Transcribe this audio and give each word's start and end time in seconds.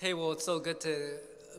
Hey, 0.00 0.14
well, 0.14 0.30
it's 0.30 0.44
so 0.44 0.60
good 0.60 0.80
to 0.82 1.14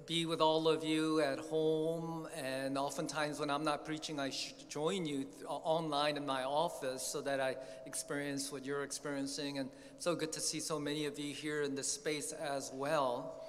be 0.06 0.26
with 0.26 0.40
all 0.40 0.70
of 0.70 0.82
you 0.82 1.20
at 1.20 1.40
home. 1.40 2.26
And 2.42 2.78
oftentimes, 2.78 3.38
when 3.38 3.50
I'm 3.50 3.66
not 3.66 3.84
preaching, 3.84 4.18
I 4.18 4.32
join 4.70 5.06
you 5.06 5.26
online 5.46 6.16
in 6.16 6.26
my 6.26 6.46
office 6.46 7.04
so 7.04 7.20
that 7.20 7.42
I 7.42 7.58
experience 7.86 8.50
what 8.50 8.64
you're 8.64 8.84
experiencing. 8.84 9.58
And 9.58 9.70
so 9.98 10.16
good 10.16 10.32
to 10.32 10.40
see 10.40 10.62
so 10.62 10.80
many 10.80 11.06
of 11.06 11.20
you 11.20 11.34
here 11.34 11.64
in 11.64 11.76
this 11.76 11.92
space 11.92 12.32
as 12.32 12.72
well. 12.74 13.46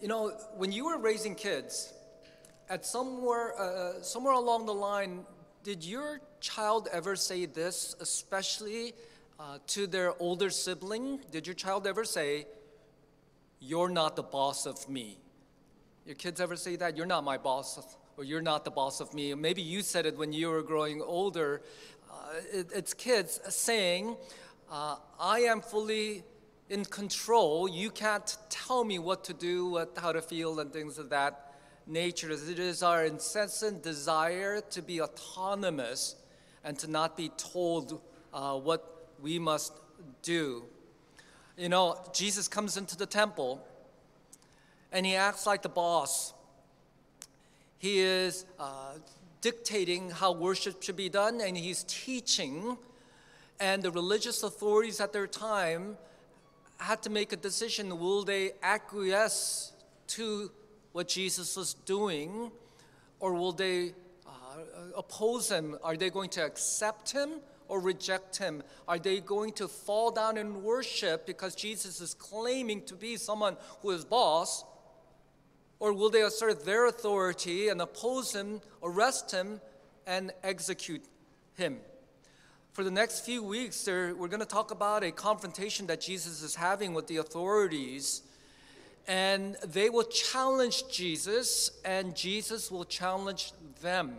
You 0.00 0.08
know, 0.08 0.28
when 0.56 0.72
you 0.72 0.86
were 0.86 0.96
raising 0.96 1.34
kids, 1.34 1.92
at 2.70 2.86
somewhere, 2.86 3.52
uh, 3.60 4.00
somewhere 4.00 4.32
along 4.32 4.64
the 4.64 4.72
line, 4.72 5.26
did 5.62 5.84
your 5.84 6.22
child 6.40 6.88
ever 6.90 7.16
say 7.16 7.44
this, 7.44 7.94
especially 8.00 8.94
uh, 9.38 9.58
to 9.66 9.86
their 9.86 10.14
older 10.22 10.48
sibling? 10.48 11.20
Did 11.30 11.46
your 11.46 11.54
child 11.54 11.86
ever 11.86 12.06
say, 12.06 12.46
You're 13.60 13.90
not 13.90 14.16
the 14.16 14.22
boss 14.22 14.66
of 14.66 14.88
me? 14.88 15.18
Your 16.06 16.14
kids 16.14 16.40
ever 16.40 16.56
say 16.56 16.76
that? 16.76 16.96
You're 16.96 17.06
not 17.06 17.24
my 17.24 17.36
boss, 17.36 17.96
or 18.16 18.24
you're 18.24 18.40
not 18.40 18.64
the 18.64 18.70
boss 18.70 19.00
of 19.00 19.12
me. 19.12 19.34
Maybe 19.34 19.60
you 19.62 19.82
said 19.82 20.06
it 20.06 20.16
when 20.16 20.32
you 20.32 20.48
were 20.48 20.62
growing 20.62 21.02
older. 21.02 21.62
Uh, 22.10 22.14
it, 22.52 22.68
it's 22.74 22.94
kids 22.94 23.38
saying, 23.48 24.16
uh, 24.70 24.96
I 25.18 25.40
am 25.40 25.60
fully 25.60 26.24
in 26.70 26.84
control. 26.86 27.68
You 27.68 27.90
can't 27.90 28.36
tell 28.48 28.82
me 28.82 28.98
what 28.98 29.24
to 29.24 29.34
do, 29.34 29.66
what, 29.66 29.96
how 30.00 30.12
to 30.12 30.22
feel, 30.22 30.58
and 30.60 30.72
things 30.72 30.98
of 30.98 31.10
that 31.10 31.54
nature. 31.86 32.30
It 32.30 32.58
is 32.58 32.82
our 32.82 33.04
incessant 33.04 33.82
desire 33.82 34.62
to 34.70 34.80
be 34.80 35.02
autonomous 35.02 36.16
and 36.64 36.78
to 36.78 36.90
not 36.90 37.16
be 37.16 37.30
told 37.36 38.00
uh, 38.32 38.56
what 38.56 39.10
we 39.20 39.38
must 39.38 39.72
do. 40.22 40.64
You 41.60 41.68
know, 41.68 41.98
Jesus 42.14 42.48
comes 42.48 42.78
into 42.78 42.96
the 42.96 43.04
temple 43.04 43.62
and 44.92 45.04
he 45.04 45.14
acts 45.14 45.46
like 45.46 45.60
the 45.60 45.68
boss. 45.68 46.32
He 47.76 47.98
is 47.98 48.46
uh, 48.58 48.94
dictating 49.42 50.08
how 50.08 50.32
worship 50.32 50.82
should 50.82 50.96
be 50.96 51.10
done, 51.10 51.42
and 51.42 51.54
he's 51.58 51.84
teaching. 51.86 52.78
And 53.60 53.82
the 53.82 53.90
religious 53.90 54.42
authorities 54.42 55.02
at 55.02 55.12
their 55.12 55.26
time 55.26 55.98
had 56.78 57.02
to 57.02 57.10
make 57.10 57.30
a 57.34 57.36
decision 57.36 57.98
will 57.98 58.24
they 58.24 58.52
acquiesce 58.62 59.72
to 60.16 60.50
what 60.92 61.08
Jesus 61.08 61.58
was 61.58 61.74
doing, 61.74 62.50
or 63.18 63.34
will 63.34 63.52
they 63.52 63.92
uh, 64.26 64.30
oppose 64.96 65.50
him? 65.50 65.76
Are 65.84 65.94
they 65.94 66.08
going 66.08 66.30
to 66.30 66.42
accept 66.42 67.12
him 67.12 67.32
or 67.70 67.80
reject 67.80 68.36
him? 68.36 68.62
Are 68.86 68.98
they 68.98 69.20
going 69.20 69.52
to 69.54 69.68
fall 69.68 70.10
down 70.10 70.36
and 70.36 70.62
worship 70.62 71.24
because 71.26 71.54
Jesus 71.54 72.00
is 72.00 72.12
claiming 72.12 72.82
to 72.82 72.94
be 72.94 73.16
someone 73.16 73.56
who 73.80 73.90
is 73.92 74.04
boss? 74.04 74.64
Or 75.78 75.94
will 75.94 76.10
they 76.10 76.22
assert 76.22 76.66
their 76.66 76.86
authority 76.86 77.68
and 77.68 77.80
oppose 77.80 78.34
him, 78.34 78.60
arrest 78.82 79.30
him, 79.30 79.60
and 80.06 80.32
execute 80.42 81.02
him? 81.54 81.78
For 82.72 82.84
the 82.84 82.90
next 82.90 83.24
few 83.24 83.42
weeks, 83.42 83.86
we're 83.86 84.12
going 84.14 84.40
to 84.40 84.46
talk 84.46 84.70
about 84.70 85.02
a 85.02 85.10
confrontation 85.10 85.86
that 85.86 86.00
Jesus 86.00 86.42
is 86.42 86.54
having 86.54 86.92
with 86.92 87.06
the 87.06 87.16
authorities. 87.16 88.22
And 89.08 89.56
they 89.64 89.90
will 89.90 90.04
challenge 90.04 90.88
Jesus, 90.90 91.70
and 91.84 92.14
Jesus 92.14 92.70
will 92.70 92.84
challenge 92.84 93.52
them. 93.80 94.16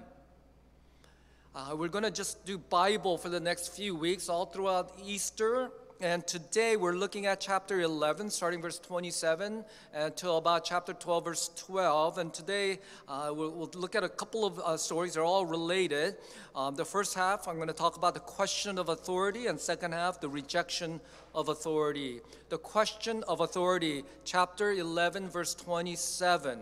Uh, 1.53 1.75
we're 1.75 1.89
going 1.89 2.03
to 2.03 2.11
just 2.11 2.45
do 2.45 2.57
Bible 2.57 3.17
for 3.17 3.27
the 3.27 3.39
next 3.39 3.75
few 3.75 3.93
weeks, 3.93 4.29
all 4.29 4.45
throughout 4.45 4.93
Easter 5.05 5.69
and 6.01 6.25
today 6.25 6.77
we're 6.77 6.95
looking 6.95 7.27
at 7.27 7.39
chapter 7.39 7.79
11, 7.79 8.31
starting 8.31 8.59
verse 8.59 8.79
27 8.79 9.63
until 9.93 10.37
about 10.37 10.65
chapter 10.65 10.93
12, 10.93 11.23
verse 11.23 11.51
12. 11.55 12.17
And 12.17 12.33
today 12.33 12.79
uh, 13.07 13.31
we'll, 13.31 13.51
we'll, 13.51 13.69
look 13.75 13.95
at 13.95 14.03
a 14.03 14.09
couple 14.09 14.43
of 14.43 14.57
uh, 14.57 14.77
stories. 14.77 15.13
They're 15.13 15.23
all 15.23 15.45
related. 15.45 16.15
Um, 16.55 16.73
the 16.73 16.85
first 16.85 17.13
half, 17.13 17.47
I'm 17.47 17.57
going 17.57 17.67
to 17.67 17.73
talk 17.73 17.97
about 17.97 18.15
the 18.15 18.19
question 18.19 18.79
of 18.79 18.89
authority, 18.89 19.45
and 19.45 19.59
second 19.59 19.91
half, 19.91 20.19
the 20.19 20.27
rejection 20.27 20.99
of 21.35 21.49
authority. 21.49 22.21
The 22.49 22.57
question 22.57 23.23
of 23.27 23.41
authority, 23.41 24.03
chapter 24.25 24.71
11, 24.71 25.29
verse 25.29 25.53
27. 25.53 26.61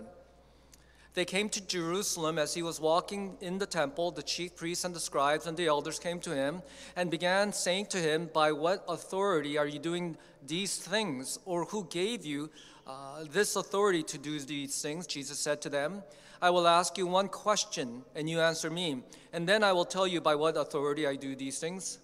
They 1.20 1.26
came 1.26 1.50
to 1.50 1.60
Jerusalem 1.60 2.40
as 2.40 2.54
he 2.54 2.64
was 2.64 2.80
walking 2.80 3.36
in 3.42 3.58
the 3.58 3.66
temple. 3.66 4.10
The 4.10 4.24
chief 4.24 4.56
priests 4.56 4.86
and 4.86 4.96
the 4.96 5.02
scribes 5.02 5.48
and 5.48 5.58
the 5.58 5.68
elders 5.68 6.00
came 6.00 6.22
to 6.22 6.34
him 6.34 6.62
and 6.96 7.12
began 7.12 7.52
saying 7.52 7.88
to 7.88 7.98
him, 7.98 8.30
By 8.34 8.54
what 8.54 8.86
authority 8.88 9.58
are 9.58 9.68
you 9.68 9.80
doing 9.80 10.16
these 10.48 10.78
things? 10.78 11.38
Or 11.44 11.66
who 11.66 11.84
gave 11.90 12.26
you 12.26 12.50
uh, 12.88 13.26
this 13.30 13.58
authority 13.58 14.02
to 14.02 14.18
do 14.18 14.40
these 14.40 14.82
things? 14.82 15.06
Jesus 15.08 15.38
said 15.38 15.62
to 15.64 15.70
them, 15.70 16.04
I 16.42 16.52
will 16.52 16.66
ask 16.66 16.98
you 16.98 17.06
one 17.06 17.28
question, 17.28 18.04
and 18.16 18.30
you 18.30 18.40
answer 18.40 18.70
me, 18.70 19.04
and 19.34 19.46
then 19.46 19.62
I 19.62 19.74
will 19.74 19.84
tell 19.84 20.08
you 20.08 20.22
by 20.22 20.36
what 20.36 20.56
authority 20.56 21.06
I 21.06 21.18
do 21.18 21.36
these 21.36 21.60
things. 21.60 22.00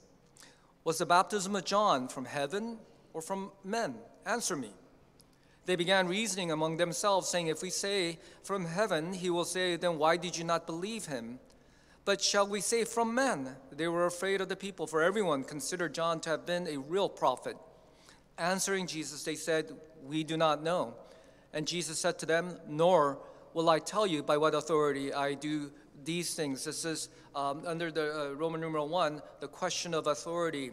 Was 0.83 0.97
the 0.97 1.05
baptism 1.05 1.55
of 1.55 1.63
John 1.63 2.09
from 2.09 2.25
heaven 2.25 2.79
or 3.13 3.21
from 3.21 3.53
men? 3.63 3.95
Answer 4.25 4.57
me. 4.57 4.71
They 5.65 5.75
began 5.75 6.07
reasoning 6.07 6.51
among 6.51 6.77
themselves, 6.77 7.27
saying, 7.27 7.47
If 7.47 7.61
we 7.61 7.69
say 7.69 8.19
from 8.43 8.65
heaven, 8.65 9.13
he 9.13 9.29
will 9.29 9.45
say, 9.45 9.75
Then 9.75 9.97
why 9.97 10.17
did 10.17 10.37
you 10.37 10.43
not 10.43 10.67
believe 10.67 11.05
him? 11.05 11.39
But 12.05 12.21
shall 12.21 12.45
we 12.45 12.61
say 12.61 12.83
from 12.83 13.15
men? 13.15 13.55
They 13.71 13.87
were 13.87 14.05
afraid 14.05 14.41
of 14.41 14.49
the 14.49 14.55
people, 14.55 14.85
for 14.85 15.01
everyone 15.01 15.43
considered 15.43 15.95
John 15.95 16.19
to 16.21 16.29
have 16.29 16.45
been 16.45 16.67
a 16.67 16.77
real 16.77 17.09
prophet. 17.09 17.57
Answering 18.37 18.85
Jesus, 18.85 19.23
they 19.23 19.35
said, 19.35 19.71
We 20.03 20.23
do 20.23 20.37
not 20.37 20.61
know. 20.61 20.93
And 21.51 21.67
Jesus 21.67 21.97
said 21.97 22.19
to 22.19 22.27
them, 22.27 22.59
Nor 22.67 23.17
will 23.55 23.69
I 23.69 23.79
tell 23.79 24.05
you 24.05 24.21
by 24.21 24.37
what 24.37 24.53
authority 24.53 25.13
I 25.13 25.33
do 25.33 25.71
these 26.03 26.35
things. 26.35 26.65
This 26.65 26.85
is 26.85 27.09
um, 27.33 27.63
under 27.65 27.91
the 27.91 28.31
uh, 28.31 28.33
Roman 28.33 28.61
numeral 28.61 28.87
one, 28.87 29.21
the 29.39 29.47
question 29.47 29.93
of 29.93 30.05
authority. 30.07 30.71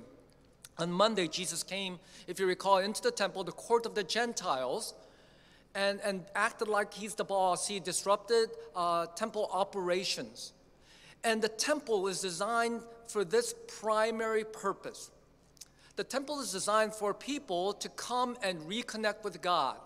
On 0.79 0.91
Monday, 0.91 1.29
Jesus 1.29 1.63
came, 1.63 1.99
if 2.27 2.41
you 2.41 2.47
recall, 2.47 2.79
into 2.79 3.03
the 3.03 3.11
temple, 3.11 3.45
the 3.45 3.53
court 3.53 3.87
of 3.87 3.95
the 3.95 4.03
Gentiles, 4.03 4.95
and, 5.75 6.01
and 6.03 6.25
acted 6.35 6.69
like 6.69 6.93
he's 6.93 7.15
the 7.15 7.25
boss. 7.25 7.69
He 7.69 7.81
disrupted 7.81 8.51
uh, 8.75 9.07
temple 9.15 9.49
operations. 9.53 10.53
And 11.25 11.41
the 11.41 11.49
temple 11.49 12.09
is 12.09 12.21
designed 12.21 12.83
for 13.07 13.25
this 13.25 13.55
primary 13.81 14.45
purpose. 14.45 15.11
The 15.97 16.05
temple 16.05 16.41
is 16.41 16.53
designed 16.53 16.95
for 16.95 17.13
people 17.13 17.75
to 17.75 17.89
come 17.91 18.37
and 18.43 18.61
reconnect 18.63 19.25
with 19.25 19.41
God. 19.43 19.77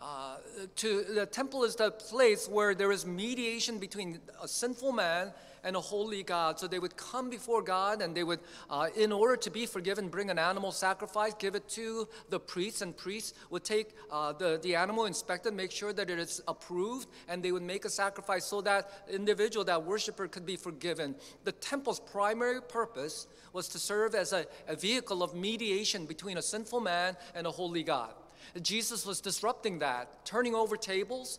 Uh, 0.00 0.36
to, 0.76 1.04
the 1.04 1.26
temple 1.26 1.64
is 1.64 1.76
the 1.76 1.90
place 1.90 2.48
where 2.48 2.74
there 2.74 2.90
is 2.90 3.06
mediation 3.06 3.78
between 3.78 4.18
a 4.42 4.48
sinful 4.48 4.92
man 4.92 5.32
and 5.64 5.76
a 5.76 5.80
holy 5.80 6.22
God. 6.22 6.58
So 6.58 6.66
they 6.66 6.78
would 6.78 6.96
come 6.96 7.30
before 7.30 7.62
God 7.62 8.02
and 8.02 8.16
they 8.16 8.24
would, 8.24 8.40
uh, 8.68 8.88
in 8.96 9.12
order 9.12 9.36
to 9.36 9.50
be 9.50 9.66
forgiven, 9.66 10.08
bring 10.08 10.30
an 10.30 10.38
animal 10.38 10.72
sacrifice, 10.72 11.34
give 11.34 11.54
it 11.54 11.68
to 11.70 12.08
the 12.30 12.40
priests, 12.40 12.82
and 12.82 12.96
priests 12.96 13.34
would 13.50 13.64
take 13.64 13.90
uh, 14.10 14.32
the, 14.32 14.58
the 14.62 14.74
animal, 14.74 15.06
inspect 15.06 15.46
it, 15.46 15.54
make 15.54 15.70
sure 15.70 15.92
that 15.92 16.10
it 16.10 16.18
is 16.18 16.42
approved, 16.48 17.08
and 17.28 17.42
they 17.42 17.52
would 17.52 17.62
make 17.62 17.84
a 17.84 17.90
sacrifice 17.90 18.44
so 18.44 18.60
that 18.62 18.90
individual, 19.10 19.64
that 19.64 19.84
worshiper, 19.84 20.28
could 20.28 20.46
be 20.46 20.56
forgiven. 20.56 21.14
The 21.44 21.52
temple's 21.52 22.00
primary 22.00 22.60
purpose 22.60 23.26
was 23.52 23.68
to 23.68 23.78
serve 23.78 24.14
as 24.14 24.32
a, 24.32 24.46
a 24.66 24.74
vehicle 24.74 25.22
of 25.22 25.34
mediation 25.34 26.06
between 26.06 26.38
a 26.38 26.42
sinful 26.42 26.80
man 26.80 27.16
and 27.34 27.46
a 27.46 27.50
holy 27.50 27.82
God. 27.82 28.12
Jesus 28.60 29.06
was 29.06 29.20
disrupting 29.20 29.78
that, 29.78 30.24
turning 30.24 30.54
over 30.54 30.76
tables, 30.76 31.38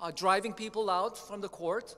uh, 0.00 0.10
driving 0.10 0.52
people 0.52 0.90
out 0.90 1.16
from 1.16 1.40
the 1.40 1.48
court, 1.48 1.94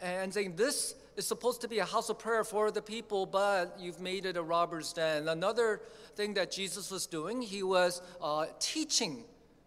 and 0.00 0.32
saying, 0.32 0.56
This 0.56 0.94
is 1.16 1.26
supposed 1.26 1.60
to 1.62 1.68
be 1.68 1.78
a 1.78 1.84
house 1.84 2.08
of 2.08 2.18
prayer 2.18 2.44
for 2.44 2.70
the 2.70 2.82
people, 2.82 3.26
but 3.26 3.76
you've 3.78 4.00
made 4.00 4.26
it 4.26 4.36
a 4.36 4.42
robber's 4.42 4.92
den. 4.92 5.28
Another 5.28 5.80
thing 6.14 6.34
that 6.34 6.50
Jesus 6.50 6.90
was 6.90 7.06
doing, 7.06 7.42
he 7.42 7.62
was 7.62 8.02
uh, 8.22 8.46
teaching 8.60 9.24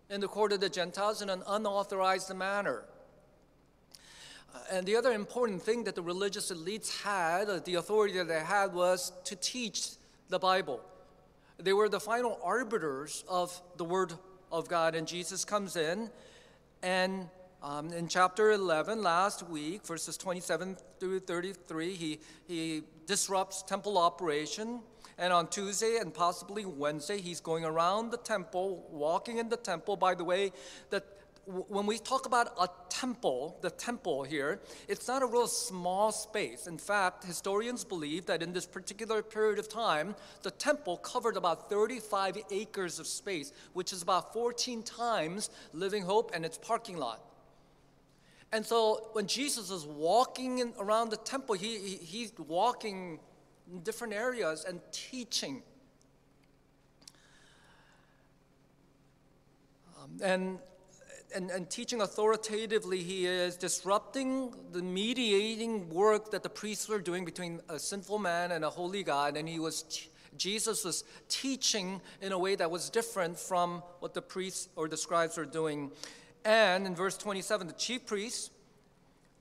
in 0.09 0.21
the 0.21 0.27
court 0.27 0.51
of 0.51 0.59
the 0.59 0.69
Gentiles 0.69 1.21
in 1.21 1.29
an 1.29 1.43
unauthorized 1.47 2.33
manner. 2.35 2.83
Uh, 4.53 4.59
and 4.71 4.85
the 4.85 4.95
other 4.95 5.11
important 5.11 5.61
thing 5.61 5.83
that 5.83 5.95
the 5.95 6.01
religious 6.01 6.51
elites 6.51 7.03
had, 7.03 7.49
uh, 7.49 7.59
the 7.59 7.75
authority 7.75 8.17
that 8.17 8.27
they 8.27 8.39
had, 8.39 8.73
was 8.73 9.11
to 9.25 9.35
teach 9.35 9.91
the 10.29 10.39
Bible. 10.39 10.81
They 11.57 11.73
were 11.73 11.89
the 11.89 11.99
final 11.99 12.39
arbiters 12.43 13.23
of 13.27 13.61
the 13.77 13.85
Word 13.85 14.13
of 14.51 14.67
God. 14.67 14.95
And 14.95 15.07
Jesus 15.07 15.45
comes 15.45 15.75
in 15.75 16.09
and 16.81 17.27
um, 17.61 17.91
in 17.91 18.07
chapter 18.07 18.51
11, 18.51 19.03
last 19.03 19.47
week, 19.49 19.85
verses 19.85 20.15
27 20.15 20.77
through 20.99 21.19
33, 21.19 21.93
he, 21.93 22.19
he 22.47 22.83
disrupts 23.05 23.63
temple 23.63 23.97
operation. 23.97 24.79
And 25.17 25.33
on 25.33 25.47
Tuesday 25.47 25.97
and 25.99 26.13
possibly 26.13 26.63
Wednesday, 26.63 27.19
he's 27.19 27.41
going 27.41 27.65
around 27.65 28.11
the 28.11 28.17
temple, 28.17 28.87
walking 28.89 29.39
in 29.39 29.49
the 29.49 29.57
temple. 29.57 29.97
By 29.97 30.15
the 30.15 30.23
way, 30.23 30.53
the 30.89 31.03
w- 31.45 31.65
when 31.67 31.85
we 31.85 31.97
talk 31.97 32.25
about 32.25 32.53
a 32.57 32.69
temple, 32.87 33.57
the 33.61 33.71
temple 33.71 34.23
here, 34.23 34.61
it's 34.87 35.09
not 35.09 35.21
a 35.21 35.25
real 35.25 35.47
small 35.47 36.13
space. 36.13 36.67
In 36.67 36.77
fact, 36.77 37.25
historians 37.25 37.83
believe 37.83 38.25
that 38.27 38.41
in 38.41 38.53
this 38.53 38.65
particular 38.65 39.21
period 39.21 39.59
of 39.59 39.67
time, 39.67 40.15
the 40.43 40.51
temple 40.51 40.95
covered 40.95 41.35
about 41.35 41.69
35 41.69 42.37
acres 42.51 42.99
of 42.99 43.07
space, 43.07 43.51
which 43.73 43.91
is 43.91 44.01
about 44.01 44.31
14 44.31 44.83
times 44.83 45.49
Living 45.73 46.03
Hope 46.03 46.31
and 46.33 46.45
its 46.45 46.57
parking 46.57 46.95
lot. 46.95 47.28
And 48.51 48.65
so 48.65 49.09
when 49.13 49.27
Jesus 49.27 49.69
is 49.69 49.85
walking 49.85 50.59
in, 50.59 50.73
around 50.79 51.09
the 51.09 51.17
temple, 51.17 51.55
he, 51.55 51.77
he, 51.77 51.95
he's 51.97 52.33
walking 52.37 53.19
in 53.71 53.81
different 53.81 54.13
areas 54.13 54.65
and 54.67 54.81
teaching. 54.91 55.61
Um, 60.01 60.19
and, 60.23 60.59
and, 61.35 61.51
and 61.51 61.69
teaching 61.69 62.01
authoritatively, 62.01 63.03
he 63.03 63.27
is 63.27 63.55
disrupting 63.55 64.55
the 64.71 64.81
mediating 64.81 65.87
work 65.89 66.31
that 66.31 66.41
the 66.41 66.49
priests 66.49 66.89
were 66.89 66.99
doing 66.99 67.25
between 67.25 67.61
a 67.69 67.77
sinful 67.77 68.17
man 68.17 68.51
and 68.51 68.65
a 68.65 68.69
holy 68.69 69.03
God. 69.03 69.37
And 69.37 69.47
he 69.47 69.59
was 69.59 69.83
t- 69.83 70.09
Jesus 70.37 70.83
was 70.83 71.03
teaching 71.27 72.01
in 72.21 72.31
a 72.31 72.39
way 72.39 72.55
that 72.55 72.69
was 72.71 72.89
different 72.89 73.37
from 73.37 73.83
what 73.99 74.13
the 74.13 74.21
priests 74.21 74.69
or 74.75 74.87
the 74.87 74.97
scribes 74.97 75.37
were 75.37 75.45
doing. 75.45 75.91
And 76.45 76.87
in 76.87 76.95
verse 76.95 77.17
27, 77.17 77.67
the 77.67 77.73
chief 77.73 78.05
priests, 78.05 78.49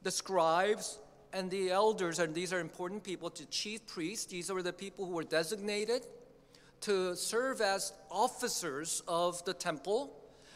the 0.02 0.10
scribes, 0.10 0.98
and 1.32 1.50
the 1.50 1.70
elders, 1.70 2.18
and 2.18 2.34
these 2.34 2.52
are 2.52 2.60
important 2.60 3.04
people, 3.04 3.30
the 3.30 3.44
chief 3.46 3.86
priests, 3.86 4.26
these 4.26 4.50
are 4.50 4.62
the 4.62 4.72
people 4.72 5.06
who 5.06 5.12
were 5.12 5.24
designated 5.24 6.06
to 6.80 7.14
serve 7.16 7.60
as 7.60 7.92
officers 8.10 9.02
of 9.06 9.44
the 9.44 9.54
temple. 9.54 10.14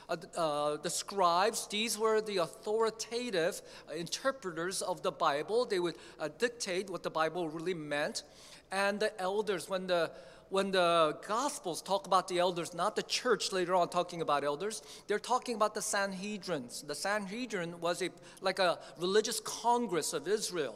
Uh, 0.09 0.17
uh, 0.37 0.77
the 0.79 0.91
scribes, 0.91 1.67
these 1.69 1.99
were 1.99 2.21
the 2.21 2.39
authoritative 2.39 3.61
interpreters 3.97 4.83
of 4.83 5.03
the 5.03 5.13
Bible. 5.13 5.65
They 5.65 5.79
would 5.79 5.97
uh, 6.19 6.29
dictate 6.39 6.91
what 6.91 7.03
the 7.03 7.11
Bible 7.11 7.49
really 7.49 7.75
meant. 7.75 8.23
And 8.71 9.01
the 9.01 9.19
elders, 9.21 9.69
when 9.69 9.87
the 9.87 10.11
when 10.53 10.71
the 10.71 11.17
Gospels 11.27 11.81
talk 11.81 12.07
about 12.07 12.29
the 12.29 12.39
elders, 12.39 12.75
not 12.75 12.95
the 12.95 13.03
church 13.03 13.53
later 13.53 13.75
on 13.75 13.89
talking 13.89 14.21
about 14.21 14.45
elders, 14.45 14.83
they're 15.07 15.19
talking 15.19 15.55
about 15.55 15.75
the 15.75 15.81
Sanhedrins. 15.81 16.87
The 16.87 16.95
Sanhedrin 16.95 17.81
was 17.81 18.03
a, 18.03 18.11
like 18.43 18.59
a 18.59 18.79
religious 18.99 19.41
congress 19.41 20.13
of 20.13 20.29
Israel. 20.29 20.75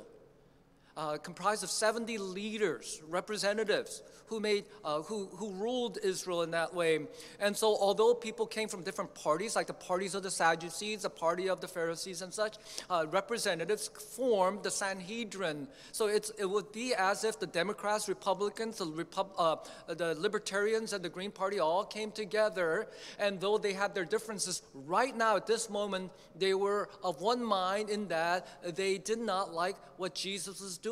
Uh, 0.97 1.19
comprised 1.19 1.63
of 1.63 1.71
70 1.71 2.17
leaders, 2.17 3.03
representatives 3.07 4.03
who 4.29 4.41
made, 4.41 4.65
uh, 4.85 5.03
who, 5.03 5.27
who 5.37 5.53
ruled 5.53 5.99
Israel 6.03 6.43
in 6.43 6.51
that 6.51 6.75
way. 6.75 7.01
And 7.39 7.57
so, 7.57 7.77
although 7.77 8.15
people 8.15 8.47
came 8.47 8.69
from 8.69 8.83
different 8.83 9.15
parties, 9.15 9.57
like 9.57 9.67
the 9.67 9.75
parties 9.75 10.15
of 10.15 10.23
the 10.23 10.31
Sadducees, 10.31 11.03
the 11.03 11.11
party 11.11 11.49
of 11.49 11.61
the 11.61 11.69
Pharisees, 11.69 12.23
and 12.23 12.33
such, 12.33 12.57
uh, 12.91 13.07
representatives 13.11 13.89
formed 13.89 14.63
the 14.63 14.71
Sanhedrin. 14.71 15.69
So 15.93 16.07
it's, 16.07 16.31
it 16.39 16.47
would 16.47 16.73
be 16.73 16.95
as 16.95 17.25
if 17.25 17.39
the 17.39 17.47
Democrats, 17.47 18.09
Republicans, 18.09 18.79
the, 18.79 18.87
Repub- 18.87 19.35
uh, 19.39 19.57
the 19.89 20.15
Libertarians, 20.15 20.93
and 20.93 21.05
the 21.05 21.09
Green 21.09 21.31
Party 21.31 21.59
all 21.59 21.85
came 21.85 22.11
together. 22.11 22.89
And 23.19 23.41
though 23.41 23.59
they 23.59 23.75
had 23.75 23.95
their 23.95 24.05
differences, 24.05 24.63
right 24.75 25.17
now 25.17 25.37
at 25.37 25.47
this 25.47 25.71
moment, 25.71 26.11
they 26.35 26.55
were 26.55 26.89
of 27.05 27.21
one 27.21 27.45
mind 27.45 27.91
in 27.91 28.09
that 28.09 28.49
they 28.77 28.99
did 28.99 29.19
not 29.19 29.53
like 29.53 29.77
what 29.99 30.15
Jesus 30.15 30.61
was 30.61 30.79
doing. 30.79 30.86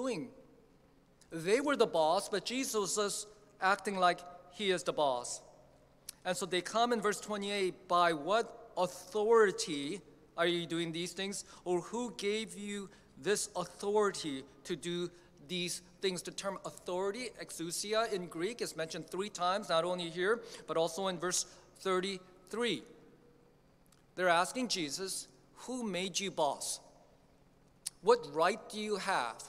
They 1.30 1.60
were 1.60 1.76
the 1.76 1.86
boss, 1.86 2.28
but 2.28 2.44
Jesus 2.44 2.96
was 2.96 3.26
acting 3.60 3.96
like 3.98 4.20
he 4.52 4.70
is 4.70 4.82
the 4.82 4.92
boss. 4.92 5.42
And 6.24 6.36
so 6.36 6.46
they 6.46 6.60
come 6.60 6.92
in 6.92 7.00
verse 7.00 7.20
28 7.20 7.88
by 7.88 8.12
what 8.12 8.70
authority 8.76 10.00
are 10.36 10.46
you 10.46 10.66
doing 10.66 10.92
these 10.92 11.12
things? 11.12 11.44
Or 11.64 11.80
who 11.80 12.14
gave 12.16 12.56
you 12.56 12.88
this 13.20 13.50
authority 13.56 14.44
to 14.64 14.76
do 14.76 15.10
these 15.48 15.82
things? 16.00 16.22
The 16.22 16.30
term 16.30 16.58
authority, 16.64 17.30
exousia 17.42 18.12
in 18.12 18.26
Greek, 18.26 18.62
is 18.62 18.76
mentioned 18.76 19.08
three 19.08 19.28
times, 19.28 19.68
not 19.68 19.84
only 19.84 20.08
here, 20.08 20.40
but 20.66 20.76
also 20.76 21.08
in 21.08 21.18
verse 21.18 21.46
33. 21.80 22.82
They're 24.16 24.28
asking 24.28 24.68
Jesus, 24.68 25.28
Who 25.66 25.82
made 25.82 26.18
you 26.18 26.30
boss? 26.30 26.80
What 28.02 28.26
right 28.34 28.60
do 28.68 28.78
you 28.80 28.96
have 28.96 29.42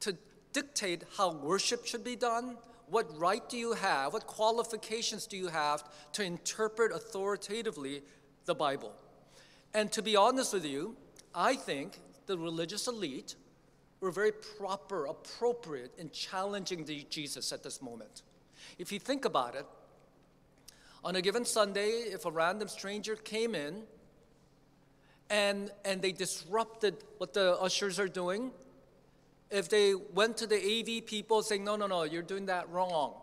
to 0.00 0.16
dictate 0.52 1.04
how 1.16 1.32
worship 1.32 1.86
should 1.86 2.04
be 2.04 2.16
done? 2.16 2.56
What 2.88 3.06
right 3.18 3.46
do 3.48 3.58
you 3.58 3.74
have? 3.74 4.12
What 4.12 4.26
qualifications 4.26 5.26
do 5.26 5.36
you 5.36 5.48
have 5.48 5.84
to 6.12 6.22
interpret 6.22 6.92
authoritatively 6.92 8.02
the 8.46 8.54
Bible? 8.54 8.94
And 9.74 9.92
to 9.92 10.02
be 10.02 10.16
honest 10.16 10.54
with 10.54 10.64
you, 10.64 10.96
I 11.34 11.54
think 11.54 12.00
the 12.26 12.38
religious 12.38 12.86
elite 12.86 13.36
were 14.00 14.10
very 14.10 14.32
proper, 14.32 15.06
appropriate 15.06 15.92
in 15.98 16.10
challenging 16.10 16.86
Jesus 17.10 17.52
at 17.52 17.62
this 17.62 17.82
moment. 17.82 18.22
If 18.78 18.92
you 18.92 18.98
think 18.98 19.24
about 19.24 19.54
it, 19.54 19.66
on 21.04 21.16
a 21.16 21.22
given 21.22 21.44
Sunday, 21.44 21.88
if 21.88 22.24
a 22.24 22.30
random 22.30 22.68
stranger 22.68 23.16
came 23.16 23.54
in 23.54 23.82
and, 25.30 25.70
and 25.84 26.02
they 26.02 26.12
disrupted 26.12 26.96
what 27.18 27.34
the 27.34 27.56
ushers 27.60 28.00
are 28.00 28.08
doing, 28.08 28.50
if 29.50 29.68
they 29.68 29.94
went 29.94 30.36
to 30.38 30.46
the 30.46 30.56
AV 30.56 31.06
people 31.06 31.42
saying, 31.42 31.64
no, 31.64 31.76
no, 31.76 31.86
no, 31.86 32.02
you're 32.02 32.22
doing 32.22 32.46
that 32.46 32.68
wrong. 32.70 33.14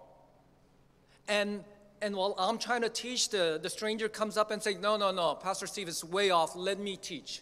And, 1.27 1.63
and 2.01 2.15
while 2.15 2.35
I'm 2.37 2.57
trying 2.57 2.81
to 2.81 2.89
teach, 2.89 3.29
the, 3.29 3.59
the 3.61 3.69
stranger 3.69 4.09
comes 4.09 4.37
up 4.37 4.51
and 4.51 4.61
says, 4.61 4.77
no, 4.79 4.97
no, 4.97 5.11
no, 5.11 5.35
Pastor 5.35 5.67
Steve 5.67 5.87
is 5.87 6.03
way 6.03 6.29
off, 6.29 6.55
let 6.55 6.79
me 6.79 6.97
teach. 6.97 7.41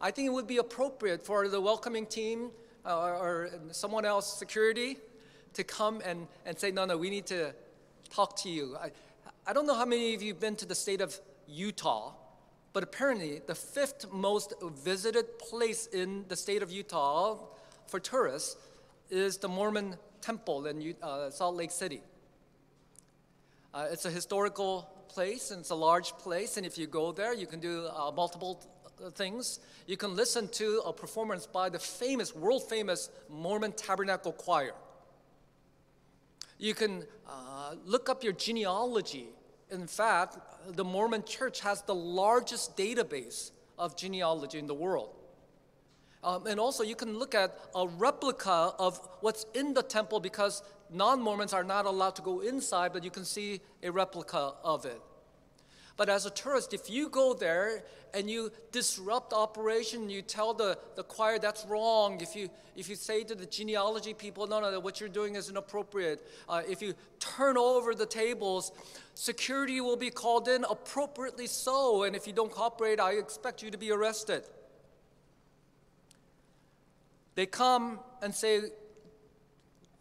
I 0.00 0.10
think 0.10 0.26
it 0.26 0.32
would 0.32 0.46
be 0.46 0.58
appropriate 0.58 1.24
for 1.24 1.48
the 1.48 1.60
welcoming 1.60 2.06
team 2.06 2.50
uh, 2.84 3.00
or, 3.00 3.12
or 3.14 3.50
someone 3.72 4.04
else, 4.04 4.38
security, 4.38 4.98
to 5.54 5.64
come 5.64 6.02
and, 6.04 6.26
and 6.44 6.58
say, 6.58 6.70
no, 6.70 6.84
no, 6.84 6.96
we 6.96 7.10
need 7.10 7.26
to 7.26 7.54
talk 8.10 8.36
to 8.36 8.48
you. 8.48 8.76
I, 8.80 8.90
I 9.46 9.52
don't 9.52 9.66
know 9.66 9.74
how 9.74 9.86
many 9.86 10.14
of 10.14 10.22
you 10.22 10.32
have 10.32 10.40
been 10.40 10.56
to 10.56 10.66
the 10.66 10.74
state 10.74 11.00
of 11.00 11.18
Utah, 11.46 12.12
but 12.72 12.82
apparently 12.82 13.40
the 13.46 13.54
fifth 13.54 14.10
most 14.12 14.54
visited 14.82 15.38
place 15.38 15.86
in 15.86 16.24
the 16.28 16.36
state 16.36 16.62
of 16.62 16.70
Utah 16.70 17.38
for 17.86 18.00
tourists 18.00 18.56
is 19.10 19.38
the 19.38 19.48
Mormon 19.48 19.96
temple 20.20 20.66
in 20.66 20.94
uh, 21.02 21.30
Salt 21.30 21.56
Lake 21.56 21.70
City. 21.70 22.00
Uh, 23.72 23.88
it's 23.90 24.04
a 24.04 24.10
historical 24.10 24.88
place 25.08 25.50
and 25.50 25.60
it's 25.60 25.70
a 25.70 25.74
large 25.74 26.12
place, 26.12 26.56
and 26.56 26.66
if 26.66 26.78
you 26.78 26.86
go 26.86 27.12
there, 27.12 27.34
you 27.34 27.46
can 27.46 27.60
do 27.60 27.86
uh, 27.86 28.10
multiple 28.10 28.62
things. 29.14 29.60
You 29.86 29.96
can 29.96 30.16
listen 30.16 30.48
to 30.48 30.82
a 30.86 30.92
performance 30.92 31.46
by 31.46 31.68
the 31.68 31.78
famous, 31.78 32.34
world 32.34 32.68
famous 32.68 33.10
Mormon 33.28 33.72
Tabernacle 33.72 34.32
Choir. 34.32 34.74
You 36.58 36.74
can 36.74 37.04
uh, 37.28 37.74
look 37.84 38.08
up 38.08 38.22
your 38.22 38.32
genealogy. 38.32 39.26
In 39.70 39.86
fact, 39.86 40.38
the 40.68 40.84
Mormon 40.84 41.24
church 41.24 41.60
has 41.60 41.82
the 41.82 41.94
largest 41.94 42.76
database 42.76 43.50
of 43.78 43.96
genealogy 43.96 44.58
in 44.58 44.66
the 44.66 44.74
world. 44.74 45.10
Um, 46.24 46.46
and 46.46 46.58
also, 46.58 46.82
you 46.82 46.96
can 46.96 47.18
look 47.18 47.34
at 47.34 47.58
a 47.74 47.86
replica 47.86 48.72
of 48.78 48.98
what's 49.20 49.44
in 49.54 49.74
the 49.74 49.82
temple 49.82 50.20
because 50.20 50.62
non 50.90 51.20
Mormons 51.20 51.52
are 51.52 51.62
not 51.62 51.84
allowed 51.84 52.16
to 52.16 52.22
go 52.22 52.40
inside, 52.40 52.94
but 52.94 53.04
you 53.04 53.10
can 53.10 53.26
see 53.26 53.60
a 53.82 53.92
replica 53.92 54.54
of 54.64 54.86
it. 54.86 55.00
But 55.96 56.08
as 56.08 56.26
a 56.26 56.30
tourist, 56.30 56.72
if 56.72 56.90
you 56.90 57.08
go 57.08 57.34
there 57.34 57.84
and 58.14 58.28
you 58.28 58.50
disrupt 58.72 59.32
operation, 59.32 60.10
you 60.10 60.22
tell 60.22 60.54
the, 60.54 60.78
the 60.96 61.04
choir 61.04 61.38
that's 61.38 61.64
wrong. 61.66 62.20
If 62.20 62.34
you, 62.34 62.48
if 62.74 62.88
you 62.88 62.96
say 62.96 63.22
to 63.24 63.34
the 63.34 63.46
genealogy 63.46 64.14
people, 64.14 64.46
no, 64.46 64.60
no, 64.60 64.80
what 64.80 64.98
you're 65.00 65.08
doing 65.08 65.36
is 65.36 65.50
inappropriate. 65.50 66.26
Uh, 66.48 66.62
if 66.68 66.82
you 66.82 66.94
turn 67.20 67.56
over 67.56 67.94
the 67.94 68.06
tables, 68.06 68.72
security 69.14 69.80
will 69.80 69.96
be 69.96 70.10
called 70.10 70.48
in, 70.48 70.64
appropriately 70.64 71.46
so. 71.46 72.04
And 72.04 72.16
if 72.16 72.26
you 72.26 72.32
don't 72.32 72.50
cooperate, 72.50 72.98
I 72.98 73.12
expect 73.12 73.62
you 73.62 73.70
to 73.70 73.78
be 73.78 73.92
arrested. 73.92 74.44
They 77.34 77.46
come 77.46 78.00
and 78.22 78.34
say, 78.34 78.60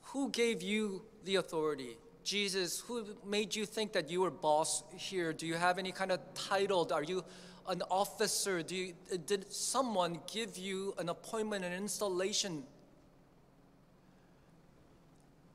Who 0.02 0.30
gave 0.30 0.62
you 0.62 1.04
the 1.24 1.36
authority? 1.38 1.98
Jesus, 2.24 2.80
who 2.80 3.06
made 3.25 3.56
you 3.56 3.66
think 3.66 3.94
that 3.94 4.10
you 4.10 4.22
were 4.22 4.32
boss 4.32 4.84
here? 4.96 5.34
Do 5.34 5.46
you 5.46 5.56
have 5.56 5.78
any 5.78 5.92
kind 5.92 6.12
of 6.12 6.20
title? 6.34 6.88
Are 6.94 7.04
you 7.04 7.24
an 7.68 7.82
officer? 7.92 8.63
You, 8.68 8.94
did 9.25 9.52
someone 9.52 10.20
give 10.32 10.58
you 10.58 10.94
an 10.98 11.10
appointment, 11.10 11.66
an 11.66 11.74
installation? 11.74 12.63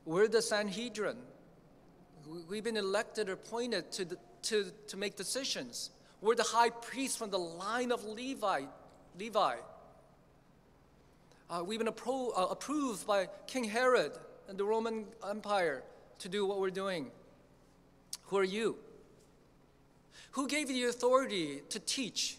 We're 0.05 0.27
the 0.27 0.41
Sanhedrin. 0.41 1.17
We've 2.47 2.63
been 2.63 2.77
elected 2.77 3.29
or 3.29 3.33
appointed 3.33 3.91
to, 3.93 4.05
the, 4.05 4.17
to, 4.43 4.71
to 4.87 4.97
make 4.97 5.15
decisions. 5.15 5.89
We're 6.21 6.35
the 6.35 6.43
high 6.43 6.69
priest 6.69 7.17
from 7.17 7.31
the 7.31 7.39
line 7.39 7.91
of 7.91 8.03
Levi. 8.03 8.63
Levi. 9.17 9.55
Uh, 11.49 11.63
we've 11.65 11.79
been 11.79 11.87
appro- 11.87 12.31
uh, 12.37 12.47
approved 12.51 13.07
by 13.07 13.27
King 13.47 13.63
Herod 13.63 14.11
and 14.47 14.57
the 14.57 14.63
Roman 14.63 15.05
Empire 15.27 15.81
to 16.19 16.29
do 16.29 16.45
what 16.45 16.59
we're 16.59 16.69
doing. 16.69 17.09
Who 18.25 18.37
are 18.37 18.43
you? 18.43 18.77
Who 20.31 20.47
gave 20.47 20.69
you 20.69 20.83
the 20.83 20.89
authority 20.89 21.61
to 21.69 21.79
teach? 21.79 22.37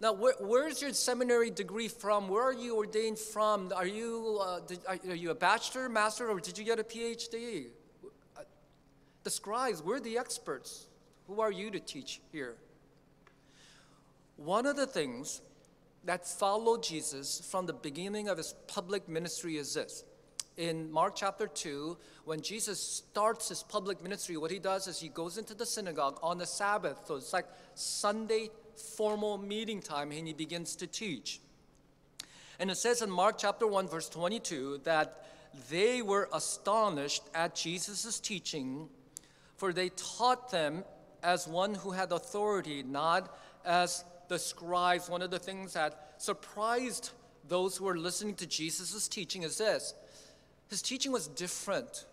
Now, 0.00 0.12
where, 0.12 0.34
where's 0.40 0.82
your 0.82 0.92
seminary 0.92 1.50
degree 1.50 1.86
from? 1.86 2.28
Where 2.28 2.42
are 2.42 2.52
you 2.52 2.76
ordained 2.76 3.18
from? 3.18 3.72
Are 3.74 3.86
you, 3.86 4.40
uh, 4.42 4.60
did, 4.66 4.80
are, 4.88 4.98
are 5.08 5.14
you 5.14 5.30
a 5.30 5.34
bachelor, 5.34 5.88
master, 5.88 6.28
or 6.28 6.40
did 6.40 6.58
you 6.58 6.64
get 6.64 6.80
a 6.80 6.84
PhD? 6.84 7.66
Uh, 8.36 8.42
the 9.22 9.30
scribes, 9.30 9.82
we're 9.82 10.00
the 10.00 10.18
experts. 10.18 10.88
Who 11.28 11.40
are 11.40 11.52
you 11.52 11.70
to 11.70 11.78
teach 11.78 12.20
here? 12.32 12.56
One 14.36 14.66
of 14.66 14.74
the 14.74 14.86
things 14.86 15.42
that 16.04 16.26
followed 16.26 16.82
Jesus 16.82 17.40
from 17.50 17.66
the 17.66 17.72
beginning 17.72 18.28
of 18.28 18.38
his 18.38 18.54
public 18.66 19.08
ministry 19.08 19.56
is 19.56 19.74
this. 19.74 20.04
In 20.56 20.90
Mark 20.90 21.14
chapter 21.14 21.46
2, 21.46 21.96
when 22.24 22.40
Jesus 22.40 22.80
starts 22.80 23.48
his 23.48 23.62
public 23.62 24.02
ministry, 24.02 24.36
what 24.36 24.50
he 24.50 24.58
does 24.58 24.88
is 24.88 24.98
he 24.98 25.08
goes 25.08 25.38
into 25.38 25.54
the 25.54 25.66
synagogue 25.66 26.18
on 26.22 26.38
the 26.38 26.46
Sabbath. 26.46 26.98
So 27.06 27.16
it's 27.16 27.32
like 27.32 27.46
Sunday 27.74 28.50
formal 28.96 29.38
meeting 29.38 29.80
time, 29.80 30.10
and 30.12 30.26
he 30.26 30.32
begins 30.32 30.74
to 30.76 30.86
teach. 30.86 31.40
And 32.58 32.70
it 32.70 32.76
says 32.76 33.02
in 33.02 33.10
Mark 33.10 33.36
chapter 33.38 33.66
1, 33.66 33.86
verse 33.86 34.08
22, 34.08 34.80
that 34.84 35.26
they 35.70 36.02
were 36.02 36.28
astonished 36.32 37.22
at 37.34 37.54
Jesus' 37.54 38.18
teaching, 38.18 38.88
for 39.56 39.72
they 39.72 39.90
taught 39.90 40.50
them 40.50 40.84
as 41.22 41.46
one 41.46 41.74
who 41.74 41.90
had 41.90 42.12
authority, 42.12 42.82
not 42.82 43.36
as 43.64 44.04
the 44.28 44.38
scribes. 44.38 45.08
One 45.08 45.22
of 45.22 45.30
the 45.30 45.38
things 45.38 45.72
that 45.74 46.14
surprised 46.18 47.10
those 47.48 47.76
who 47.76 47.84
were 47.84 47.98
listening 47.98 48.34
to 48.36 48.46
Jesus' 48.46 49.08
teaching 49.08 49.42
is 49.42 49.58
this 49.58 49.94
his 50.68 50.82
teaching 50.82 51.12
was 51.12 51.28
different. 51.28 52.04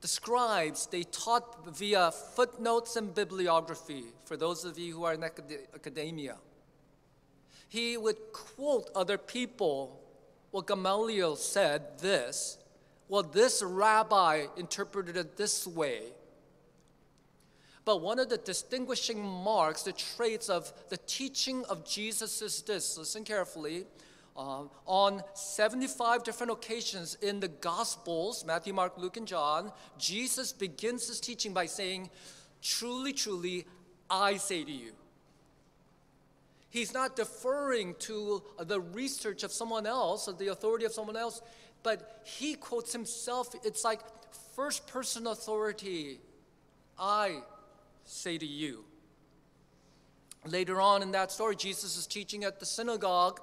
The 0.00 0.08
scribes, 0.08 0.86
they 0.86 1.02
taught 1.04 1.76
via 1.76 2.10
footnotes 2.10 2.96
and 2.96 3.14
bibliography, 3.14 4.04
for 4.24 4.36
those 4.36 4.64
of 4.64 4.78
you 4.78 4.94
who 4.94 5.04
are 5.04 5.14
in 5.14 5.22
academia. 5.22 6.36
He 7.68 7.96
would 7.96 8.16
quote 8.32 8.90
other 8.96 9.18
people. 9.18 10.00
Well, 10.50 10.62
Gamaliel 10.62 11.36
said 11.36 11.98
this. 11.98 12.58
Well, 13.08 13.22
this 13.22 13.62
rabbi 13.62 14.46
interpreted 14.56 15.16
it 15.16 15.36
this 15.36 15.66
way. 15.66 16.12
But 17.90 18.02
one 18.02 18.20
of 18.20 18.28
the 18.28 18.38
distinguishing 18.38 19.20
marks, 19.20 19.82
the 19.82 19.90
traits 19.90 20.48
of 20.48 20.72
the 20.90 20.96
teaching 20.96 21.64
of 21.64 21.84
Jesus 21.84 22.40
is 22.40 22.62
this 22.62 22.96
listen 22.96 23.24
carefully. 23.24 23.84
Uh, 24.36 24.66
on 24.86 25.24
75 25.34 26.22
different 26.22 26.52
occasions 26.52 27.16
in 27.20 27.40
the 27.40 27.48
Gospels, 27.48 28.44
Matthew, 28.44 28.72
Mark, 28.72 28.96
Luke, 28.96 29.16
and 29.16 29.26
John, 29.26 29.72
Jesus 29.98 30.52
begins 30.52 31.08
his 31.08 31.18
teaching 31.18 31.52
by 31.52 31.66
saying, 31.66 32.10
Truly, 32.62 33.12
truly, 33.12 33.66
I 34.08 34.36
say 34.36 34.62
to 34.62 34.70
you. 34.70 34.92
He's 36.68 36.94
not 36.94 37.16
deferring 37.16 37.96
to 38.06 38.44
the 38.60 38.80
research 38.80 39.42
of 39.42 39.50
someone 39.50 39.84
else 39.84 40.28
or 40.28 40.34
the 40.34 40.52
authority 40.52 40.84
of 40.84 40.92
someone 40.92 41.16
else, 41.16 41.42
but 41.82 42.22
he 42.22 42.54
quotes 42.54 42.92
himself. 42.92 43.52
It's 43.64 43.82
like 43.82 43.98
first 44.54 44.86
person 44.86 45.26
authority. 45.26 46.20
I 46.96 47.40
say 48.10 48.38
to 48.38 48.46
you. 48.46 48.84
Later 50.46 50.80
on 50.80 51.02
in 51.02 51.12
that 51.12 51.30
story, 51.30 51.54
Jesus 51.54 51.96
is 51.96 52.06
teaching 52.06 52.44
at 52.44 52.60
the 52.60 52.66
synagogue, 52.66 53.40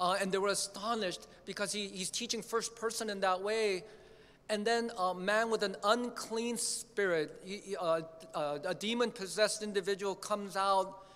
uh, 0.00 0.16
and 0.20 0.32
they 0.32 0.38
were 0.38 0.48
astonished 0.48 1.26
because 1.44 1.72
he, 1.72 1.88
he's 1.88 2.10
teaching 2.10 2.42
first 2.42 2.74
person 2.74 3.10
in 3.10 3.20
that 3.20 3.42
way. 3.42 3.84
And 4.50 4.66
then 4.66 4.90
a 4.98 5.14
man 5.14 5.50
with 5.50 5.62
an 5.62 5.76
unclean 5.84 6.56
spirit, 6.56 7.42
he, 7.44 7.76
uh, 7.76 8.00
uh, 8.34 8.58
a 8.64 8.74
demon 8.74 9.10
possessed 9.10 9.62
individual 9.62 10.14
comes 10.14 10.56
out, 10.56 11.06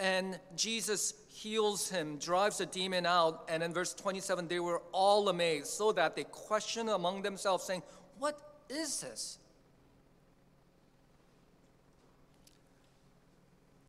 and 0.00 0.40
Jesus 0.56 1.14
heals 1.28 1.88
him, 1.88 2.18
drives 2.18 2.58
the 2.58 2.66
demon 2.66 3.06
out. 3.06 3.48
And 3.48 3.62
in 3.62 3.72
verse 3.72 3.94
27, 3.94 4.48
they 4.48 4.58
were 4.58 4.82
all 4.90 5.28
amazed, 5.28 5.68
so 5.68 5.92
that 5.92 6.16
they 6.16 6.24
questioned 6.24 6.88
among 6.90 7.22
themselves, 7.22 7.64
saying, 7.64 7.82
What 8.18 8.38
is 8.68 9.00
this? 9.00 9.38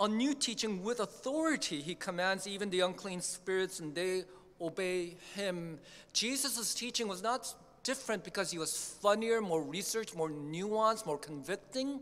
A 0.01 0.07
new 0.07 0.33
teaching 0.33 0.83
with 0.83 0.99
authority. 0.99 1.79
He 1.79 1.93
commands 1.93 2.47
even 2.47 2.71
the 2.71 2.79
unclean 2.79 3.21
spirits, 3.21 3.79
and 3.79 3.93
they 3.93 4.23
obey 4.59 5.15
him. 5.35 5.77
Jesus' 6.11 6.73
teaching 6.73 7.07
was 7.07 7.21
not 7.21 7.53
different 7.83 8.23
because 8.23 8.49
he 8.49 8.57
was 8.57 8.97
funnier, 9.01 9.41
more 9.41 9.61
researched, 9.61 10.15
more 10.15 10.29
nuanced, 10.29 11.05
more 11.05 11.19
convicting. 11.19 11.99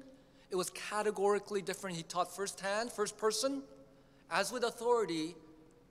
It 0.49 0.55
was 0.55 0.69
categorically 0.69 1.61
different. 1.61 1.97
He 1.97 2.03
taught 2.03 2.33
firsthand, 2.33 2.89
first 2.89 3.17
person, 3.17 3.63
as 4.31 4.49
with 4.49 4.63
authority, 4.63 5.35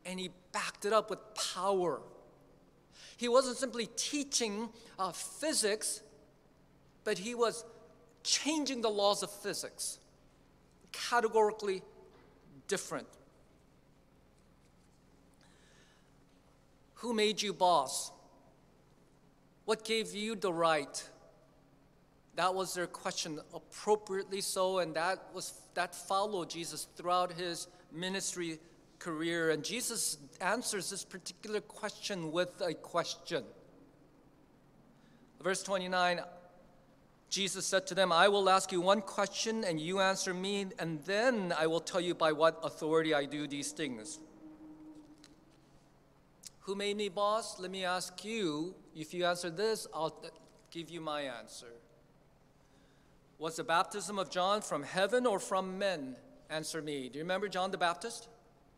and 0.06 0.18
he 0.18 0.30
backed 0.52 0.86
it 0.86 0.94
up 0.94 1.10
with 1.10 1.18
power. 1.54 2.00
He 3.18 3.28
wasn't 3.28 3.58
simply 3.58 3.86
teaching 3.96 4.70
uh, 4.98 5.12
physics, 5.12 6.00
but 7.04 7.18
he 7.18 7.34
was 7.34 7.66
changing 8.22 8.80
the 8.80 8.88
laws 8.88 9.22
of 9.22 9.30
physics, 9.30 9.98
categorically 10.92 11.82
different. 12.68 13.08
Who 16.94 17.12
made 17.14 17.42
you 17.42 17.52
boss? 17.52 18.12
What 19.64 19.84
gave 19.84 20.14
you 20.14 20.34
the 20.34 20.52
right? 20.52 21.08
That 22.36 22.54
was 22.54 22.74
their 22.74 22.86
question, 22.86 23.40
appropriately 23.52 24.40
so, 24.40 24.78
and 24.78 24.94
that 24.94 25.18
was 25.34 25.52
that 25.74 25.94
followed 25.94 26.50
Jesus 26.50 26.86
throughout 26.96 27.32
his 27.32 27.66
ministry 27.92 28.58
career. 28.98 29.50
And 29.50 29.64
Jesus 29.64 30.18
answers 30.40 30.90
this 30.90 31.04
particular 31.04 31.60
question 31.60 32.32
with 32.32 32.60
a 32.60 32.74
question. 32.74 33.44
Verse 35.42 35.62
29 35.62 36.20
Jesus 37.30 37.66
said 37.66 37.86
to 37.88 37.94
them, 37.94 38.10
I 38.10 38.28
will 38.28 38.48
ask 38.48 38.72
you 38.72 38.80
one 38.80 39.02
question 39.02 39.62
and 39.64 39.78
you 39.78 40.00
answer 40.00 40.32
me, 40.32 40.66
and 40.78 41.02
then 41.04 41.52
I 41.56 41.66
will 41.66 41.80
tell 41.80 42.00
you 42.00 42.14
by 42.14 42.32
what 42.32 42.58
authority 42.62 43.12
I 43.12 43.26
do 43.26 43.46
these 43.46 43.72
things. 43.72 44.18
Who 46.60 46.74
made 46.74 46.96
me 46.96 47.08
boss? 47.08 47.58
Let 47.58 47.70
me 47.70 47.84
ask 47.84 48.24
you. 48.24 48.74
If 48.94 49.12
you 49.12 49.26
answer 49.26 49.50
this, 49.50 49.86
I'll 49.94 50.22
give 50.70 50.90
you 50.90 51.00
my 51.00 51.22
answer. 51.22 51.72
Was 53.38 53.56
the 53.56 53.64
baptism 53.64 54.18
of 54.18 54.30
John 54.30 54.62
from 54.62 54.82
heaven 54.82 55.24
or 55.24 55.38
from 55.38 55.78
men? 55.78 56.16
Answer 56.50 56.82
me. 56.82 57.08
Do 57.08 57.18
you 57.18 57.24
remember 57.24 57.48
John 57.48 57.70
the 57.70 57.78
Baptist? 57.78 58.28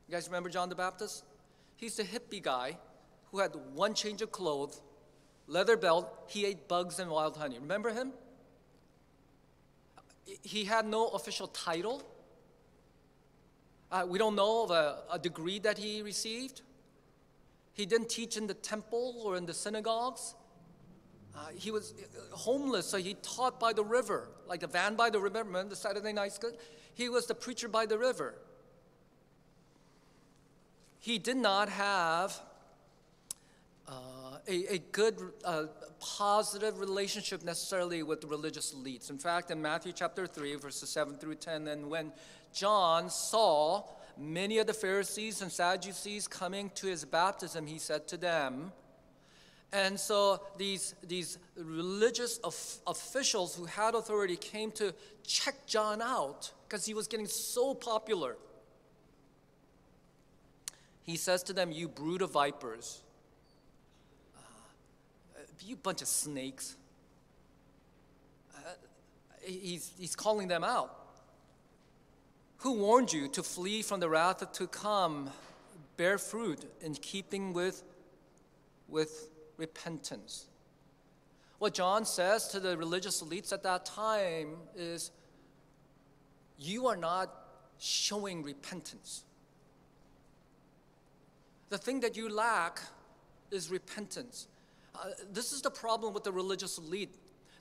You 0.09 0.15
guys 0.15 0.27
remember 0.27 0.49
John 0.49 0.69
the 0.69 0.75
Baptist? 0.75 1.25
He's 1.77 1.97
the 1.97 2.03
hippie 2.03 2.43
guy 2.43 2.77
who 3.31 3.39
had 3.39 3.53
one 3.75 3.95
change 3.95 4.23
of 4.23 4.33
clothes, 4.33 4.83
leather 5.47 5.77
belt, 5.77 6.25
he 6.27 6.45
ate 6.45 6.69
bugs 6.69 6.99
and 6.99 7.11
wild 7.11 7.37
honey. 7.37 7.59
Remember 7.59 7.91
him? 7.91 8.13
He 10.43 10.65
had 10.65 10.87
no 10.87 11.09
official 11.09 11.47
title. 11.49 12.03
Uh, 13.91 14.07
we 14.09 14.19
don't 14.19 14.37
know 14.37 14.65
of 14.65 14.71
a, 14.71 14.99
a 15.13 15.19
degree 15.19 15.59
that 15.59 15.79
he 15.79 16.03
received. 16.03 16.63
He 17.73 17.87
didn't 17.87 18.09
teach 18.09 18.37
in 18.37 18.47
the 18.47 18.55
temple 18.55 19.23
or 19.25 19.37
in 19.37 19.47
the 19.47 19.55
synagogues. 19.55 20.35
Uh, 21.35 21.49
he 21.55 21.71
was 21.71 21.93
uh, 21.93 22.37
homeless, 22.37 22.87
so 22.87 22.99
he 22.99 23.15
taught 23.23 23.59
by 23.59 23.73
the 23.73 23.85
river, 23.85 24.29
like 24.47 24.61
the 24.61 24.67
van 24.67 24.95
by 24.97 25.11
the 25.11 25.19
river. 25.19 25.39
Remember 25.39 25.71
the 25.71 25.77
Saturday 25.77 26.13
night 26.13 26.33
school? 26.33 26.53
He 26.95 27.09
was 27.09 27.27
the 27.27 27.35
preacher 27.35 27.69
by 27.69 27.87
the 27.87 27.99
river. 27.99 28.35
He 30.99 31.19
did 31.19 31.37
not 31.37 31.69
have 31.69 32.39
uh, 33.91 34.39
a, 34.47 34.75
a, 34.75 34.79
good 34.93 35.19
uh, 35.45 35.65
positive 35.99 36.79
relationship 36.79 37.43
necessarily 37.43 38.03
with 38.05 38.23
religious 38.25 38.73
elites. 38.73 39.11
In 39.11 39.19
fact, 39.19 39.51
in 39.51 39.61
Matthew 39.61 39.93
chapter 39.93 40.27
3, 40.27 40.55
verses 40.57 40.89
7 40.91 41.17
through 41.17 41.35
10, 41.35 41.67
and 41.67 41.91
when 41.91 42.13
John 42.55 43.11
saw 43.11 43.85
many 44.17 44.59
of 44.59 44.69
the 44.69 44.75
Pharisees 44.75 45.43
and 45.43 45.51
Sadducees 45.51 46.29
coming 46.29 46.71
to 46.77 46.87
his 46.87 47.05
baptism, 47.05 47.67
he 47.67 47.79
said 47.79 48.07
to 48.09 48.17
them, 48.17 48.71
and 49.73 49.99
so 49.99 50.41
these, 50.57 50.95
these 51.03 51.39
religious 51.57 52.39
of, 52.39 52.57
officials 52.87 53.57
who 53.57 53.65
had 53.65 53.95
authority 53.95 54.37
came 54.37 54.71
to 54.73 54.95
check 55.25 55.67
John 55.67 56.01
out 56.01 56.53
because 56.69 56.85
he 56.85 56.95
was 56.95 57.07
getting 57.09 57.27
so 57.27 57.75
popular. 57.75 58.37
He 61.03 61.17
says 61.17 61.43
to 61.45 61.53
them, 61.53 61.73
You 61.73 61.89
brood 61.89 62.23
of 62.23 62.33
vipers 62.33 63.03
you 65.67 65.77
bunch 65.77 66.03
of 66.03 66.09
snakes. 66.09 66.77
Uh, 68.55 68.61
he's, 69.43 69.93
he's 69.99 70.17
calling 70.17 70.49
them 70.49 70.65
out. 70.65 70.97
Who 72.59 72.73
warned 72.75 73.13
you 73.13 73.29
to 73.29 73.43
flee 73.43 73.83
from 73.83 74.01
the 74.01 74.09
wrath 74.09 74.53
to 74.53 74.67
come, 74.67 75.31
bear 75.97 76.19
fruit 76.19 76.65
in 76.83 76.95
keeping 76.95 77.53
with, 77.53 77.83
with 78.89 79.31
repentance? 79.57 80.47
What 81.59 81.75
John 81.75 82.05
says 82.05 82.49
to 82.49 82.61
the 82.61 82.77
religious 82.77 83.23
elites 83.23 83.53
at 83.53 83.63
that 83.63 83.85
time 83.85 84.57
is 84.77 85.11
you 86.59 86.87
are 86.87 86.97
not 86.97 87.31
showing 87.79 88.43
repentance. 88.43 89.25
The 91.71 91.79
thing 91.79 92.01
that 92.01 92.17
you 92.17 92.29
lack 92.29 92.81
is 93.51 93.71
repentance. 93.71 94.49
Uh, 94.95 95.11
this 95.33 95.53
is 95.53 95.63
the 95.63 95.71
problem 95.71 96.13
with 96.13 96.25
the 96.25 96.33
religious 96.33 96.79
elite 96.79 97.15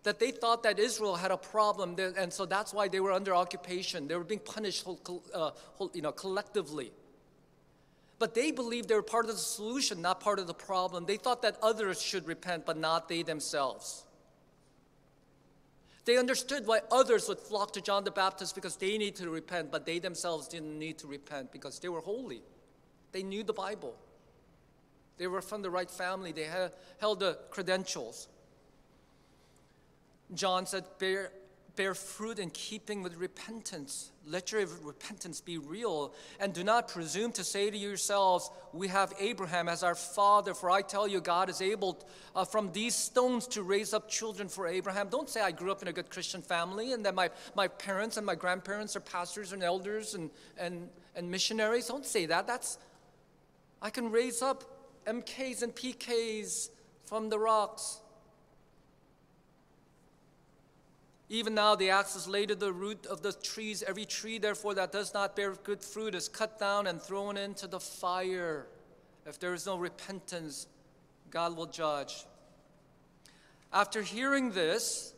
that 0.04 0.20
they 0.20 0.32
thought 0.32 0.64
that 0.64 0.80
Israel 0.80 1.16
had 1.16 1.32
a 1.32 1.38
problem, 1.38 1.96
and 2.18 2.32
so 2.32 2.46
that's 2.46 2.74
why 2.74 2.88
they 2.88 3.00
were 3.00 3.12
under 3.12 3.36
occupation. 3.36 4.08
They 4.08 4.16
were 4.16 4.24
being 4.24 4.40
punished 4.40 4.88
uh, 5.34 5.52
you 5.94 6.02
know, 6.02 6.12
collectively. 6.12 6.92
But 8.18 8.34
they 8.34 8.52
believed 8.52 8.90
they 8.90 8.96
were 8.96 9.02
part 9.02 9.26
of 9.26 9.32
the 9.32 9.38
solution, 9.38 10.02
not 10.02 10.20
part 10.20 10.40
of 10.40 10.48
the 10.48 10.54
problem. 10.54 11.06
They 11.06 11.18
thought 11.18 11.42
that 11.42 11.58
others 11.62 12.02
should 12.02 12.28
repent, 12.28 12.66
but 12.66 12.78
not 12.78 13.08
they 13.08 13.24
themselves. 13.24 14.04
They 16.06 16.18
understood 16.18 16.66
why 16.66 16.82
others 16.92 17.28
would 17.30 17.40
flock 17.40 17.74
to 17.74 17.82
John 17.82 18.04
the 18.04 18.12
Baptist 18.12 18.56
because 18.56 18.76
they 18.76 18.98
needed 18.98 19.18
to 19.18 19.30
repent, 19.30 19.72
but 19.72 19.86
they 19.86 20.00
themselves 20.00 20.48
didn't 20.48 20.78
need 20.80 20.98
to 21.00 21.08
repent 21.08 21.52
because 21.52 21.80
they 21.80 21.90
were 21.90 22.02
holy. 22.02 22.42
They 23.12 23.24
knew 23.24 23.44
the 23.44 23.54
Bible. 23.54 23.96
They 25.20 25.28
were 25.28 25.42
from 25.42 25.62
the 25.62 25.70
right 25.70 25.92
family. 25.92 26.32
They 26.32 26.46
had, 26.46 26.72
held 26.98 27.20
the 27.20 27.38
credentials. 27.52 28.30
John 30.34 30.66
said, 30.66 30.86
bear, 30.98 31.32
bear 31.76 31.94
fruit 31.94 32.40
in 32.40 32.50
keeping 32.52 33.04
with 33.04 33.16
repentance. 33.16 34.12
Let 34.26 34.54
your 34.54 34.66
repentance 34.82 35.42
be 35.42 35.58
real. 35.58 36.14
And 36.40 36.54
do 36.54 36.64
not 36.64 36.88
presume 36.88 37.34
to 37.34 37.44
say 37.44 37.70
to 37.70 37.78
yourselves, 37.78 38.50
We 38.72 38.88
have 38.88 39.14
Abraham 39.20 39.68
as 39.68 39.84
our 39.84 39.96
father. 39.96 40.54
For 40.54 40.72
I 40.72 40.84
tell 40.84 41.06
you, 41.06 41.20
God 41.20 41.50
is 41.50 41.62
able 41.62 42.02
uh, 42.34 42.46
from 42.46 42.72
these 42.72 42.96
stones 42.96 43.46
to 43.48 43.64
raise 43.64 43.94
up 43.94 44.10
children 44.10 44.48
for 44.48 44.68
Abraham. 44.68 45.10
Don't 45.10 45.30
say, 45.30 45.42
I 45.42 45.52
grew 45.52 45.72
up 45.72 45.82
in 45.82 45.90
a 45.90 45.94
good 45.94 46.10
Christian 46.10 46.42
family 46.42 46.94
and 46.94 47.06
that 47.06 47.16
my, 47.16 47.30
my 47.56 47.68
parents 47.68 48.16
and 48.16 48.26
my 48.26 48.36
grandparents 48.36 48.96
are 48.96 49.02
pastors 49.02 49.52
and 49.52 49.64
elders 49.64 50.16
and, 50.16 50.30
and, 50.58 50.88
and 51.16 51.30
missionaries. 51.30 51.88
Don't 51.88 52.06
say 52.06 52.26
that. 52.28 52.48
That's, 52.48 52.78
I 53.82 53.90
can 53.90 54.12
raise 54.12 54.42
up 54.42 54.79
MKs 55.10 55.64
and 55.64 55.76
PKs 55.76 56.70
from 57.06 57.30
the 57.30 57.40
rocks. 57.40 58.02
Even 61.30 61.56
now, 61.56 61.76
the 61.76 61.90
axe 61.90 62.16
is 62.16 62.28
laid 62.28 62.52
at 62.52 62.60
the 62.60 62.72
root 62.72 63.06
of 63.06 63.22
the 63.22 63.34
trees. 63.34 63.84
Every 63.84 64.06
tree, 64.06 64.38
therefore, 64.38 64.74
that 64.76 64.92
does 64.92 65.14
not 65.14 65.36
bear 65.36 65.54
good 65.64 65.84
fruit 65.84 66.16
is 66.16 66.28
cut 66.28 66.60
down 66.60 66.88
and 66.88 67.02
thrown 67.02 67.38
into 67.38 67.68
the 67.68 67.80
fire. 67.80 68.68
If 69.26 69.40
there 69.40 69.54
is 69.54 69.66
no 69.66 69.78
repentance, 69.78 70.68
God 71.30 71.56
will 71.56 71.68
judge. 71.68 72.26
After 73.72 74.02
hearing 74.02 74.52
this, 74.52 75.14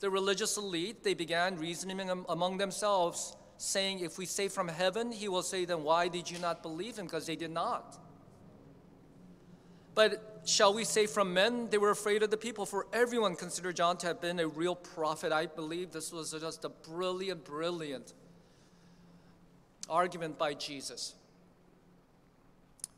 the 0.00 0.10
religious 0.10 0.58
elite, 0.58 1.02
they 1.02 1.14
began 1.14 1.56
reasoning 1.56 2.10
among 2.28 2.58
themselves, 2.58 3.34
saying, 3.56 4.00
If 4.00 4.18
we 4.18 4.26
say 4.26 4.48
from 4.48 4.68
heaven, 4.68 5.12
he 5.12 5.28
will 5.28 5.42
say, 5.42 5.64
Then 5.64 5.82
why 5.82 6.08
did 6.08 6.30
you 6.30 6.38
not 6.38 6.62
believe 6.62 6.98
him? 6.98 7.06
Because 7.06 7.26
they 7.26 7.36
did 7.36 7.50
not. 7.50 7.98
But 9.94 10.40
shall 10.44 10.74
we 10.74 10.84
say 10.84 11.06
from 11.06 11.32
men? 11.32 11.68
They 11.70 11.78
were 11.78 11.90
afraid 11.90 12.22
of 12.22 12.30
the 12.30 12.36
people, 12.36 12.66
for 12.66 12.86
everyone 12.92 13.36
considered 13.36 13.76
John 13.76 13.96
to 13.98 14.08
have 14.08 14.20
been 14.20 14.40
a 14.40 14.48
real 14.48 14.74
prophet. 14.74 15.32
I 15.32 15.46
believe 15.46 15.92
this 15.92 16.12
was 16.12 16.32
just 16.32 16.64
a 16.64 16.68
brilliant, 16.68 17.44
brilliant 17.44 18.12
argument 19.88 20.38
by 20.38 20.54
Jesus. 20.54 21.14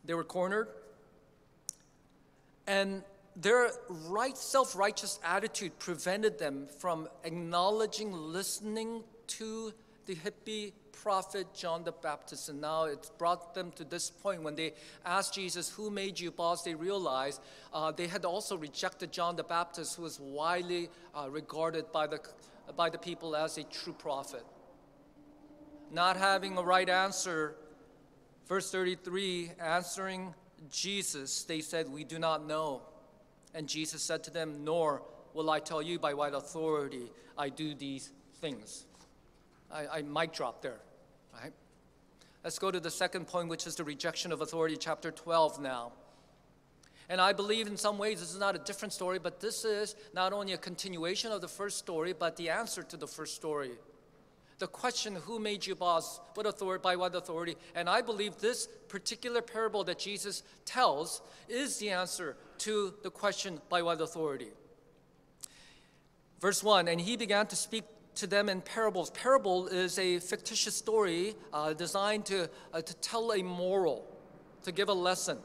They 0.05 0.15
were 0.15 0.25
cornered, 0.25 0.69
and 2.67 3.03
their 3.35 3.71
right, 3.89 4.37
self 4.37 4.75
righteous 4.75 5.19
attitude 5.23 5.79
prevented 5.79 6.39
them 6.39 6.69
from 6.79 7.09
acknowledging, 7.25 8.13
listening 8.13 9.03
to 9.27 9.73
the 10.07 10.15
hippie 10.15 10.73
prophet 11.03 11.47
John 11.55 11.85
the 11.85 11.93
Baptist. 11.93 12.49
And 12.49 12.61
now 12.61 12.85
it's 12.85 13.11
brought 13.11 13.55
them 13.55 13.71
to 13.73 13.85
this 13.85 14.11
point 14.11 14.43
when 14.43 14.55
they 14.55 14.73
asked 15.05 15.35
Jesus, 15.35 15.69
Who 15.71 15.91
made 15.91 16.19
you 16.19 16.31
boss? 16.31 16.63
They 16.63 16.75
realized 16.75 17.41
uh, 17.73 17.93
they 17.93 18.07
had 18.07 18.25
also 18.25 18.57
rejected 18.57 19.13
John 19.13 19.37
the 19.37 19.45
Baptist, 19.45 19.97
who 19.97 20.03
was 20.03 20.19
widely 20.19 20.89
uh, 21.15 21.29
regarded 21.31 21.93
by 21.93 22.07
the, 22.07 22.21
by 22.77 22.91
the 22.91 22.99
people 22.99 23.37
as 23.37 23.59
a 23.59 23.65
true 23.65 23.93
prophet. 23.93 24.45
Not 25.93 26.17
having 26.17 26.59
a 26.59 26.63
right 26.63 26.89
answer, 26.89 27.55
verse 28.49 28.71
33, 28.71 29.53
answering 29.61 30.35
Jesus, 30.71 31.45
they 31.45 31.61
said, 31.61 31.89
We 31.89 32.05
do 32.05 32.19
not 32.19 32.47
know. 32.47 32.83
And 33.55 33.69
Jesus 33.69 34.03
said 34.03 34.25
to 34.25 34.31
them, 34.31 34.65
Nor 34.65 35.03
will 35.35 35.51
I 35.51 35.61
tell 35.61 35.83
you 35.83 35.99
by 35.99 36.15
what 36.15 36.35
authority 36.35 37.13
I 37.39 37.51
do 37.51 37.75
these 37.75 38.11
things. 38.41 38.87
I, 39.71 39.87
I 39.99 40.03
might 40.03 40.33
drop 40.33 40.63
there. 40.63 40.81
Right? 41.33 41.53
Let's 42.45 42.59
go 42.59 42.71
to 42.71 42.81
the 42.81 42.91
second 42.91 43.27
point, 43.27 43.49
which 43.49 43.67
is 43.67 43.77
the 43.77 43.85
rejection 43.85 44.33
of 44.33 44.41
authority, 44.41 44.77
chapter 44.77 45.11
12 45.11 45.61
now. 45.61 45.93
And 47.09 47.21
I 47.21 47.33
believe 47.33 47.67
in 47.67 47.77
some 47.77 47.99
ways 47.99 48.21
this 48.21 48.33
is 48.33 48.39
not 48.39 48.57
a 48.57 48.59
different 48.59 48.93
story, 48.93 49.19
but 49.19 49.41
this 49.41 49.65
is 49.65 49.95
not 50.13 50.33
only 50.33 50.53
a 50.53 50.59
continuation 50.59 51.31
of 51.31 51.41
the 51.41 51.49
first 51.49 51.79
story, 51.79 52.13
but 52.13 52.37
the 52.37 52.51
answer 52.51 52.83
to 52.83 52.97
the 52.97 53.07
first 53.07 53.37
story. 53.37 53.73
The 54.59 54.67
question, 54.67 55.15
who 55.15 55.39
made 55.39 55.67
you 55.67 55.75
boss? 55.75 56.21
What 56.35 56.47
authority, 56.47 56.83
by 56.83 56.97
what 56.97 57.15
authority? 57.15 57.57
And 57.75 57.89
I 57.89 58.01
believe 58.01 58.39
this 58.39 58.69
particular 58.89 59.43
parable 59.43 59.85
that 59.85 59.99
Jesus 59.99 60.43
tells 60.65 61.21
is 61.49 61.79
the 61.79 61.91
answer 61.91 62.37
to 62.59 62.95
the 63.03 63.11
question, 63.11 63.61
by 63.69 63.83
what 63.83 64.01
authority? 64.01 64.49
Verse 66.41 66.63
1 66.63 66.89
And 66.89 67.01
he 67.01 67.17
began 67.17 67.47
to 67.49 67.57
speak 67.57 67.85
to 68.17 68.27
them 68.27 68.49
in 68.49 68.61
parables. 68.61 69.11
Parable 69.11 69.69
is 69.69 69.99
a 69.99 70.19
fictitious 70.19 70.75
story 70.75 71.35
uh, 71.53 71.73
designed 71.73 72.27
to, 72.27 72.51
uh, 72.73 72.81
to 72.81 72.95
tell 72.97 73.33
a 73.33 73.43
moral, 73.43 74.05
to 74.65 74.73
give 74.73 74.89
a 74.89 74.95
lesson. 74.95 75.39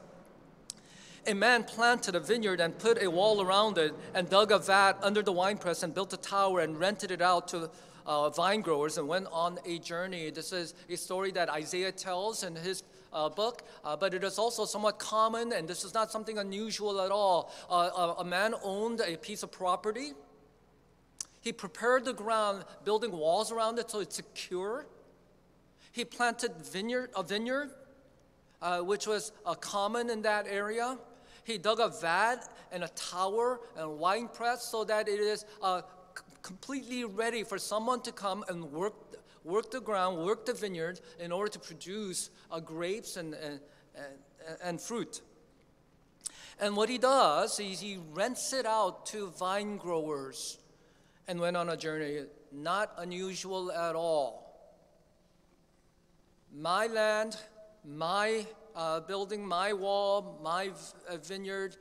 A 1.26 1.34
man 1.34 1.62
planted 1.62 2.16
a 2.16 2.20
vineyard 2.20 2.60
and 2.60 2.76
put 2.76 3.00
a 3.00 3.08
wall 3.08 3.40
around 3.40 3.78
it 3.78 3.94
and 4.12 4.28
dug 4.28 4.50
a 4.50 4.58
vat 4.58 4.94
under 5.02 5.22
the 5.22 5.30
winepress 5.30 5.84
and 5.84 5.94
built 5.94 6.12
a 6.12 6.16
tower 6.16 6.60
and 6.60 6.80
rented 6.80 7.12
it 7.12 7.22
out 7.22 7.46
to 7.48 7.70
uh, 8.06 8.30
vine 8.30 8.60
growers 8.60 8.98
and 8.98 9.06
went 9.06 9.28
on 9.30 9.58
a 9.64 9.78
journey. 9.78 10.30
This 10.30 10.52
is 10.52 10.74
a 10.90 10.96
story 10.96 11.30
that 11.32 11.48
Isaiah 11.48 11.92
tells 11.92 12.42
in 12.42 12.56
his 12.56 12.82
uh, 13.12 13.28
book, 13.28 13.62
uh, 13.84 13.94
but 13.94 14.14
it 14.14 14.24
is 14.24 14.38
also 14.38 14.64
somewhat 14.64 14.98
common, 14.98 15.52
and 15.52 15.68
this 15.68 15.84
is 15.84 15.94
not 15.94 16.10
something 16.10 16.38
unusual 16.38 17.00
at 17.00 17.12
all. 17.12 17.52
Uh, 17.70 18.14
a 18.18 18.24
man 18.24 18.54
owned 18.64 19.00
a 19.00 19.16
piece 19.16 19.44
of 19.44 19.52
property 19.52 20.14
he 21.42 21.52
prepared 21.52 22.04
the 22.04 22.12
ground, 22.12 22.64
building 22.84 23.10
walls 23.10 23.50
around 23.50 23.78
it 23.80 23.90
so 23.90 23.98
it's 23.98 24.16
secure. 24.16 24.86
He 25.90 26.04
planted 26.04 26.52
vineyard, 26.56 27.10
a 27.16 27.24
vineyard, 27.24 27.70
uh, 28.62 28.78
which 28.78 29.08
was 29.08 29.32
uh, 29.44 29.54
common 29.54 30.08
in 30.08 30.22
that 30.22 30.46
area. 30.48 30.96
He 31.42 31.58
dug 31.58 31.80
a 31.80 31.88
vat 31.88 32.48
and 32.70 32.84
a 32.84 32.88
tower 32.88 33.60
and 33.74 33.84
a 33.86 33.90
wine 33.90 34.28
press 34.28 34.62
so 34.62 34.84
that 34.84 35.08
it 35.08 35.18
is 35.18 35.44
uh, 35.60 35.82
c- 36.16 36.22
completely 36.42 37.04
ready 37.04 37.42
for 37.42 37.58
someone 37.58 38.00
to 38.02 38.12
come 38.12 38.44
and 38.48 38.70
work, 38.70 38.94
work 39.42 39.72
the 39.72 39.80
ground, 39.80 40.24
work 40.24 40.46
the 40.46 40.54
vineyard 40.54 41.00
in 41.18 41.32
order 41.32 41.50
to 41.50 41.58
produce 41.58 42.30
uh, 42.52 42.60
grapes 42.60 43.16
and, 43.16 43.34
and, 43.34 43.58
and, 43.96 44.58
and 44.62 44.80
fruit. 44.80 45.22
And 46.60 46.76
what 46.76 46.88
he 46.88 46.98
does 46.98 47.58
is 47.58 47.80
he 47.80 47.98
rents 48.12 48.52
it 48.52 48.64
out 48.64 49.06
to 49.06 49.30
vine 49.30 49.76
growers 49.76 50.58
and 51.28 51.40
went 51.40 51.56
on 51.56 51.68
a 51.70 51.76
journey 51.76 52.22
not 52.52 52.92
unusual 52.98 53.72
at 53.72 53.94
all. 53.94 54.42
My 56.54 56.86
land, 56.86 57.36
my 57.84 58.46
uh, 58.76 59.00
building, 59.00 59.46
my 59.46 59.72
wall, 59.72 60.38
my 60.42 60.70
uh, 61.08 61.16
vineyard. 61.16 61.76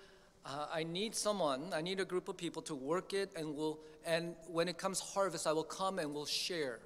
Uh, 0.46 0.68
I 0.74 0.84
need 0.84 1.14
someone, 1.14 1.72
I 1.74 1.82
need 1.82 2.00
a 2.00 2.06
group 2.06 2.28
of 2.28 2.38
people 2.38 2.62
to 2.64 2.74
work 2.74 3.14
it, 3.14 3.32
and 3.36 3.56
will, 3.56 3.80
and 4.06 4.34
when 4.48 4.68
it 4.68 4.78
comes 4.78 5.00
harvest, 5.00 5.46
I 5.46 5.52
will 5.52 5.64
come 5.64 6.00
and 6.00 6.14
will 6.14 6.26
share. 6.26 6.80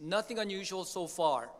Nothing 0.00 0.38
unusual 0.38 0.84
so 0.84 1.06
far. 1.06 1.50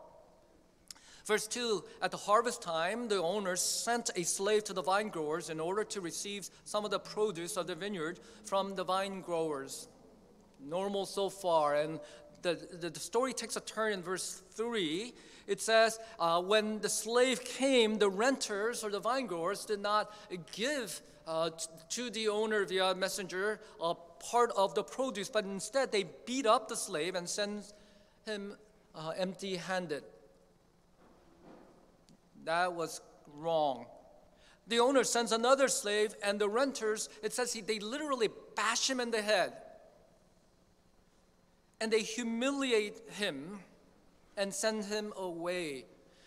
Verse 1.27 1.49
2 1.49 1.83
At 2.01 2.13
the 2.13 2.17
harvest 2.17 2.63
time, 2.63 3.09
the 3.09 3.21
owners 3.21 3.61
sent 3.61 4.11
a 4.15 4.23
slave 4.23 4.65
to 4.65 4.73
the 4.73 4.83
vine 4.83 5.09
growers 5.09 5.51
in 5.51 5.59
order 5.61 5.85
to 5.85 6.01
receive 6.01 6.49
some 6.65 6.85
of 6.85 6.91
the 6.91 7.01
produce 7.01 7.57
of 7.57 7.67
the 7.67 7.75
vineyard 7.75 8.21
from 8.45 8.77
the 8.77 8.85
vine 8.85 9.21
growers. 9.21 9.89
Normal 10.65 11.05
so 11.05 11.29
far. 11.29 11.75
And 11.75 12.01
the, 12.43 12.59
the, 12.81 12.91
the 12.91 13.01
story 13.01 13.33
takes 13.33 13.57
a 13.57 13.61
turn 13.61 13.93
in 13.93 14.03
verse 14.03 14.43
3. 14.55 15.13
It 15.49 15.61
says, 15.61 15.99
uh, 16.21 16.41
When 16.41 16.81
the 16.81 16.89
slave 16.89 17.45
came, 17.45 17.99
the 17.99 18.09
renters 18.09 18.85
or 18.85 18.91
the 18.91 19.01
vine 19.01 19.27
growers 19.27 19.65
did 19.65 19.81
not 19.81 20.13
give 20.53 21.01
uh, 21.27 21.51
to 21.91 22.09
the 22.11 22.29
owner 22.29 22.65
via 22.65 22.95
messenger 22.95 23.61
a 23.81 23.95
part 24.21 24.53
of 24.57 24.77
the 24.77 24.85
produce, 24.85 25.29
but 25.29 25.45
instead 25.45 25.91
they 25.91 26.05
beat 26.25 26.47
up 26.47 26.69
the 26.69 26.77
slave 26.77 27.17
and 27.17 27.29
sent 27.29 27.73
him 28.25 28.55
uh, 28.95 29.13
empty 29.17 29.57
handed. 29.57 30.05
That 32.47 32.73
was 32.73 33.01
wrong. 33.37 33.87
The 34.67 34.81
owner 34.81 35.05
sends 35.05 35.31
another 35.31 35.69
slave, 35.69 36.15
and 36.25 36.41
the 36.41 36.49
renters, 36.49 37.09
it 37.23 37.33
says 37.33 37.53
he, 37.53 37.61
they 37.61 37.79
literally 37.79 38.31
bash 38.57 38.91
him 38.91 38.99
in 38.99 39.11
the 39.11 39.23
head. 39.23 39.53
and 41.81 41.93
they 41.93 42.01
humiliate 42.03 42.99
him 43.11 43.59
and 44.37 44.53
send 44.53 44.85
him 44.85 45.13
away. 45.17 45.85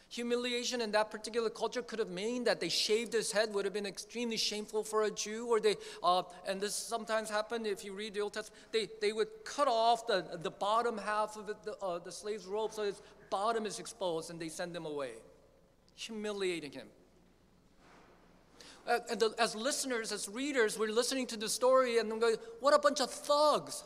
Humiliation 0.10 0.82
in 0.82 0.92
that 0.92 1.12
particular 1.12 1.52
culture 1.52 1.84
could 1.84 2.00
have 2.00 2.10
meant 2.10 2.46
that 2.46 2.60
they 2.60 2.70
shaved 2.70 3.14
his 3.14 3.32
head, 3.32 3.54
would 3.54 3.66
have 3.66 3.74
been 3.74 3.86
extremely 3.86 4.38
shameful 4.38 4.84
for 4.84 5.04
a 5.04 5.12
Jew, 5.12 5.48
or 5.48 5.60
they, 5.60 5.76
uh, 6.04 6.24
and 6.48 6.60
this 6.60 6.74
sometimes 6.74 7.30
happened 7.30 7.68
if 7.68 7.86
you 7.86 7.94
read 7.94 8.16
the 8.16 8.22
Old 8.22 8.34
Testament, 8.34 8.60
they, 8.72 8.90
they 9.02 9.12
would 9.12 9.28
cut 9.46 9.68
off 9.68 10.08
the, 10.08 10.40
the 10.42 10.50
bottom 10.50 10.98
half 10.98 11.38
of 11.38 11.50
it, 11.50 11.58
the, 11.64 11.78
uh, 11.78 12.00
the 12.00 12.12
slave's 12.12 12.48
robe 12.48 12.74
so 12.74 12.84
his 12.84 13.02
bottom 13.30 13.68
is 13.68 13.78
exposed 13.78 14.32
and 14.32 14.40
they 14.40 14.50
send 14.50 14.76
him 14.76 14.88
away, 14.88 15.12
humiliating 16.00 16.72
him. 16.72 16.88
Uh, 18.88 19.00
and 19.12 19.24
as 19.38 19.56
listeners, 19.56 20.12
as 20.12 20.28
readers, 20.30 20.80
we're 20.80 20.92
listening 20.92 21.28
to 21.28 21.38
the 21.38 21.50
story 21.50 22.00
and 22.00 22.12
I'm 22.12 22.20
going, 22.20 22.38
what 22.60 22.74
a 22.74 22.80
bunch 22.80 23.02
of 23.02 23.12
thugs. 23.12 23.84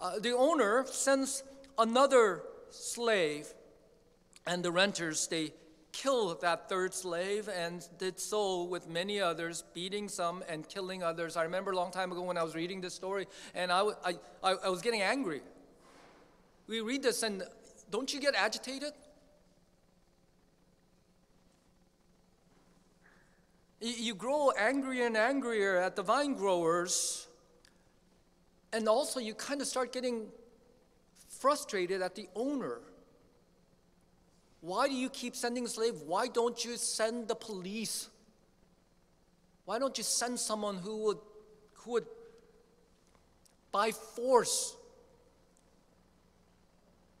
Uh, 0.00 0.18
the 0.18 0.36
owner 0.36 0.84
sends 0.86 1.44
another 1.78 2.42
slave 2.70 3.46
and 4.46 4.64
the 4.64 4.72
renters, 4.72 5.28
they 5.28 5.52
kill 5.92 6.34
that 6.34 6.68
third 6.68 6.92
slave 6.92 7.48
and 7.48 7.86
did 7.98 8.18
so 8.18 8.64
with 8.64 8.88
many 8.88 9.20
others, 9.20 9.64
beating 9.72 10.08
some 10.08 10.42
and 10.48 10.68
killing 10.68 11.02
others. 11.02 11.36
I 11.36 11.44
remember 11.44 11.70
a 11.70 11.76
long 11.76 11.92
time 11.92 12.10
ago 12.10 12.22
when 12.22 12.36
I 12.36 12.42
was 12.42 12.54
reading 12.54 12.80
this 12.80 12.94
story, 12.94 13.26
and 13.54 13.70
I 13.70 13.82
was 13.82 14.82
getting 14.82 15.02
angry. 15.02 15.40
We 16.66 16.80
read 16.80 17.02
this, 17.02 17.22
and 17.22 17.44
don't 17.90 18.12
you 18.12 18.20
get 18.20 18.34
agitated? 18.34 18.92
You 23.80 24.14
grow 24.14 24.50
angrier 24.50 25.06
and 25.06 25.16
angrier 25.16 25.76
at 25.76 25.96
the 25.96 26.02
vine 26.02 26.34
growers, 26.34 27.26
and 28.72 28.88
also 28.88 29.20
you 29.20 29.34
kind 29.34 29.60
of 29.60 29.66
start 29.66 29.92
getting 29.92 30.28
frustrated 31.28 32.00
at 32.00 32.14
the 32.14 32.28
owner 32.34 32.80
why 34.64 34.88
do 34.88 34.94
you 34.94 35.10
keep 35.10 35.36
sending 35.36 35.66
slaves? 35.66 36.00
Why 36.06 36.26
don't 36.26 36.64
you 36.64 36.78
send 36.78 37.28
the 37.28 37.34
police? 37.34 38.08
Why 39.66 39.78
don't 39.78 39.98
you 39.98 40.04
send 40.04 40.40
someone 40.40 40.78
who 40.78 41.04
would, 41.04 41.18
who 41.74 41.90
would 41.92 42.06
by 43.70 43.90
force 43.90 44.74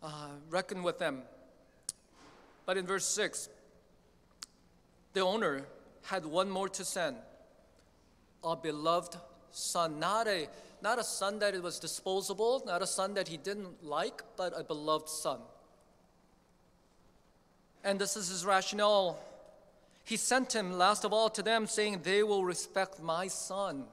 uh, 0.02 0.28
reckon 0.48 0.82
with 0.82 0.98
them? 0.98 1.20
But 2.64 2.78
in 2.78 2.86
verse 2.86 3.04
6, 3.04 3.50
the 5.12 5.20
owner 5.20 5.66
had 6.04 6.26
one 6.26 6.50
more 6.50 6.68
to 6.68 6.84
send 6.84 7.16
a 8.42 8.54
beloved 8.54 9.16
son, 9.50 9.98
not 9.98 10.28
a, 10.28 10.48
not 10.82 10.98
a 10.98 11.04
son 11.04 11.38
that 11.38 11.54
it 11.54 11.62
was 11.62 11.78
disposable, 11.78 12.62
not 12.66 12.82
a 12.82 12.86
son 12.86 13.14
that 13.14 13.28
he 13.28 13.36
didn't 13.36 13.82
like, 13.82 14.22
but 14.36 14.52
a 14.56 14.62
beloved 14.62 15.08
son. 15.08 15.40
And 17.82 17.98
this 17.98 18.16
is 18.16 18.28
his 18.28 18.44
rationale. 18.44 19.18
He 20.04 20.16
sent 20.16 20.54
him, 20.54 20.76
last 20.76 21.04
of 21.04 21.12
all, 21.12 21.30
to 21.30 21.42
them, 21.42 21.66
saying, 21.66 22.00
They 22.02 22.22
will 22.22 22.44
respect 22.44 23.02
my 23.02 23.28
son, 23.28 23.84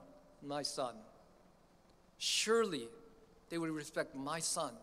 my 0.44 0.62
son. 0.64 0.96
Surely 2.18 2.88
they 3.50 3.58
will 3.58 3.70
respect 3.70 4.16
my 4.16 4.40
son. 4.40 4.74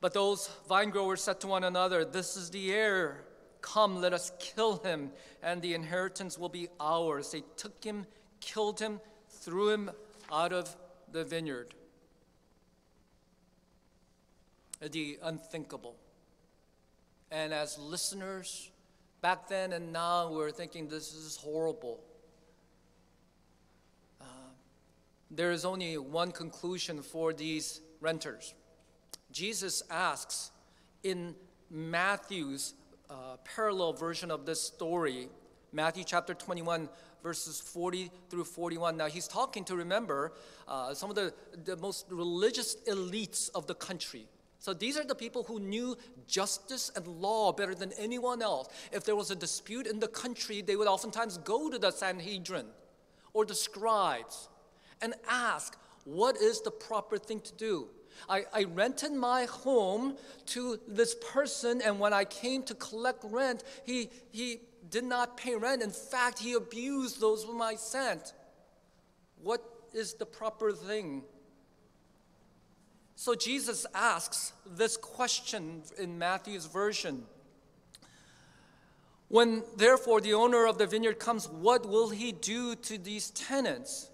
But 0.00 0.14
those 0.14 0.48
vine 0.68 0.90
growers 0.90 1.22
said 1.22 1.40
to 1.40 1.48
one 1.48 1.64
another, 1.64 2.04
This 2.04 2.36
is 2.36 2.50
the 2.50 2.72
heir. 2.72 3.24
Come, 3.60 4.00
let 4.00 4.12
us 4.12 4.32
kill 4.38 4.78
him, 4.78 5.10
and 5.42 5.60
the 5.62 5.74
inheritance 5.74 6.38
will 6.38 6.48
be 6.48 6.68
ours. 6.80 7.32
They 7.32 7.42
took 7.56 7.82
him, 7.82 8.06
killed 8.40 8.80
him, 8.80 9.00
threw 9.28 9.70
him 9.70 9.90
out 10.30 10.52
of 10.52 10.74
the 11.10 11.24
vineyard 11.24 11.74
the 14.86 15.18
unthinkable. 15.22 15.96
And 17.30 17.52
as 17.52 17.78
listeners, 17.78 18.70
back 19.20 19.48
then 19.48 19.72
and 19.72 19.92
now, 19.92 20.30
we're 20.30 20.50
thinking 20.50 20.88
this 20.88 21.12
is 21.12 21.36
horrible. 21.36 22.00
Uh, 24.20 24.24
there 25.30 25.50
is 25.50 25.64
only 25.64 25.98
one 25.98 26.30
conclusion 26.30 27.02
for 27.02 27.32
these 27.32 27.80
renters. 28.00 28.54
Jesus 29.30 29.82
asks 29.90 30.52
in 31.02 31.34
Matthew's 31.70 32.74
uh, 33.10 33.36
parallel 33.44 33.92
version 33.92 34.30
of 34.30 34.46
this 34.46 34.60
story, 34.60 35.28
Matthew 35.72 36.04
chapter 36.04 36.34
21, 36.34 36.88
verses 37.22 37.60
40 37.60 38.10
through 38.30 38.44
41. 38.44 38.96
Now, 38.96 39.06
he's 39.06 39.28
talking 39.28 39.64
to 39.64 39.76
remember 39.76 40.32
uh, 40.66 40.94
some 40.94 41.10
of 41.10 41.16
the, 41.16 41.32
the 41.64 41.76
most 41.76 42.06
religious 42.10 42.76
elites 42.88 43.50
of 43.54 43.66
the 43.66 43.74
country. 43.74 44.26
So 44.60 44.74
these 44.74 44.98
are 44.98 45.04
the 45.04 45.14
people 45.14 45.44
who 45.44 45.60
knew 45.60 45.96
justice 46.26 46.90
and 46.96 47.06
law 47.06 47.52
better 47.52 47.74
than 47.74 47.92
anyone 47.98 48.42
else. 48.42 48.68
If 48.92 49.04
there 49.04 49.16
was 49.16 49.30
a 49.30 49.36
dispute 49.36 49.86
in 49.86 50.00
the 50.00 50.08
country, 50.08 50.62
they 50.62 50.76
would 50.76 50.88
oftentimes 50.88 51.38
go 51.38 51.70
to 51.70 51.78
the 51.78 51.90
Sanhedrin 51.90 52.66
or 53.32 53.44
the 53.44 53.54
scribes 53.54 54.48
and 55.00 55.14
ask, 55.28 55.76
what 56.04 56.36
is 56.36 56.60
the 56.62 56.70
proper 56.70 57.18
thing 57.18 57.40
to 57.40 57.52
do? 57.54 57.88
I, 58.28 58.44
I 58.52 58.64
rented 58.64 59.12
my 59.12 59.44
home 59.44 60.16
to 60.46 60.78
this 60.86 61.14
person, 61.14 61.82
and 61.82 61.98
when 62.00 62.12
I 62.12 62.24
came 62.24 62.62
to 62.64 62.74
collect 62.74 63.24
rent, 63.24 63.64
he, 63.84 64.10
he 64.30 64.60
did 64.90 65.04
not 65.04 65.36
pay 65.36 65.54
rent. 65.54 65.82
In 65.82 65.90
fact, 65.90 66.38
he 66.38 66.54
abused 66.54 67.20
those 67.20 67.44
whom 67.44 67.60
I 67.60 67.74
sent. 67.74 68.32
What 69.42 69.62
is 69.92 70.14
the 70.14 70.26
proper 70.26 70.72
thing 70.72 71.22
so 73.20 73.34
Jesus 73.34 73.84
asks 73.96 74.52
this 74.64 74.96
question 74.96 75.82
in 75.98 76.20
Matthew's 76.20 76.66
version. 76.66 77.24
When 79.26 79.64
therefore 79.76 80.20
the 80.20 80.34
owner 80.34 80.68
of 80.68 80.78
the 80.78 80.86
vineyard 80.86 81.18
comes, 81.18 81.48
what 81.48 81.84
will 81.84 82.10
he 82.10 82.30
do 82.30 82.76
to 82.76 82.96
these 82.96 83.30
tenants? 83.30 84.08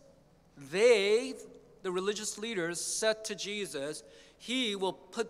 They, 0.56 1.34
the 1.84 1.92
religious 1.92 2.38
leaders, 2.38 2.80
said 2.80 3.24
to 3.26 3.34
Jesus, 3.34 4.02
He 4.38 4.74
will 4.74 4.94
put 4.94 5.28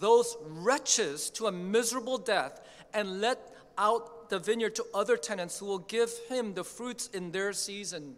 those 0.00 0.36
wretches 0.46 1.28
to 1.30 1.48
a 1.48 1.52
miserable 1.52 2.18
death 2.18 2.60
and 2.94 3.20
let 3.20 3.52
out 3.76 4.30
the 4.30 4.38
vineyard 4.38 4.76
to 4.76 4.86
other 4.94 5.16
tenants 5.16 5.58
who 5.58 5.66
will 5.66 5.80
give 5.80 6.10
him 6.28 6.54
the 6.54 6.62
fruits 6.62 7.08
in 7.08 7.32
their 7.32 7.52
season. 7.52 8.14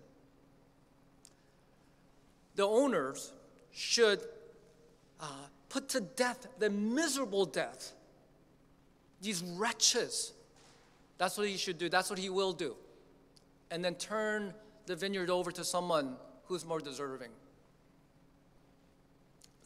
The 2.57 2.67
owners 2.67 3.33
should 3.71 4.21
uh, 5.19 5.27
put 5.71 5.89
to 5.91 6.03
death, 6.03 6.47
the 6.59 6.69
miserable 6.69 7.47
death, 7.47 7.93
these 9.23 9.43
wretches. 9.43 10.35
That's 11.17 11.39
what 11.39 11.49
he 11.49 11.57
should 11.57 11.79
do. 11.79 11.89
That's 11.89 12.11
what 12.11 12.19
he 12.19 12.29
will 12.29 12.53
do. 12.53 12.77
And 13.71 13.83
then 13.83 13.95
turn 13.95 14.53
the 14.85 14.97
vineyard 14.97 15.31
over 15.31 15.51
to 15.53 15.65
someone 15.65 16.17
who's 16.45 16.67
more 16.67 16.81
deserving. 16.81 17.31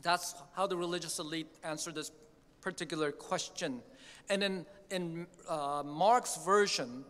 That's 0.05 0.35
how 0.55 0.67
the 0.67 0.77
religious 0.77 1.19
elite 1.19 1.49
answered 1.65 1.95
this 1.97 2.13
particular 2.61 3.11
question. 3.11 3.81
And 4.29 4.43
in, 4.45 4.67
in 4.91 5.27
uh, 5.49 5.83
Mark's 5.85 6.37
version, 6.45 7.05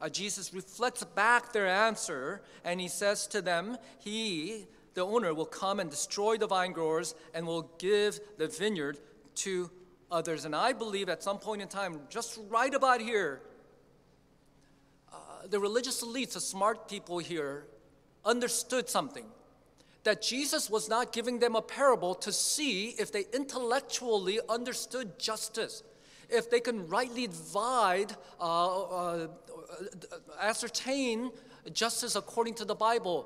uh, 0.00 0.08
Jesus 0.08 0.54
reflects 0.54 1.02
back 1.02 1.52
their 1.52 1.66
answer 1.66 2.42
and 2.64 2.80
he 2.80 2.88
says 2.88 3.26
to 3.28 3.42
them, 3.42 3.76
He, 3.98 4.66
the 4.94 5.04
owner 5.04 5.34
will 5.34 5.46
come 5.46 5.80
and 5.80 5.90
destroy 5.90 6.36
the 6.36 6.46
vine 6.46 6.72
growers 6.72 7.14
and 7.34 7.46
will 7.46 7.70
give 7.78 8.20
the 8.38 8.46
vineyard 8.46 8.98
to 9.36 9.70
others. 10.10 10.44
And 10.44 10.54
I 10.54 10.72
believe 10.72 11.08
at 11.08 11.22
some 11.24 11.38
point 11.38 11.62
in 11.62 11.68
time, 11.68 12.00
just 12.08 12.38
right 12.48 12.72
about 12.72 13.00
here, 13.00 13.42
uh, 15.12 15.16
the 15.50 15.58
religious 15.58 16.04
elites, 16.04 16.34
the 16.34 16.40
smart 16.40 16.88
people 16.88 17.18
here, 17.18 17.66
understood 18.24 18.88
something. 18.88 19.26
That 20.06 20.22
Jesus 20.22 20.70
was 20.70 20.88
not 20.88 21.12
giving 21.12 21.40
them 21.40 21.56
a 21.56 21.62
parable 21.62 22.14
to 22.26 22.30
see 22.30 22.90
if 22.90 23.10
they 23.10 23.24
intellectually 23.32 24.38
understood 24.48 25.18
justice, 25.18 25.82
if 26.30 26.48
they 26.48 26.60
can 26.60 26.86
rightly 26.86 27.26
divide, 27.26 28.12
uh, 28.40 28.82
uh, 28.82 29.26
ascertain 30.40 31.32
justice 31.72 32.14
according 32.14 32.54
to 32.54 32.64
the 32.64 32.76
Bible. 32.76 33.18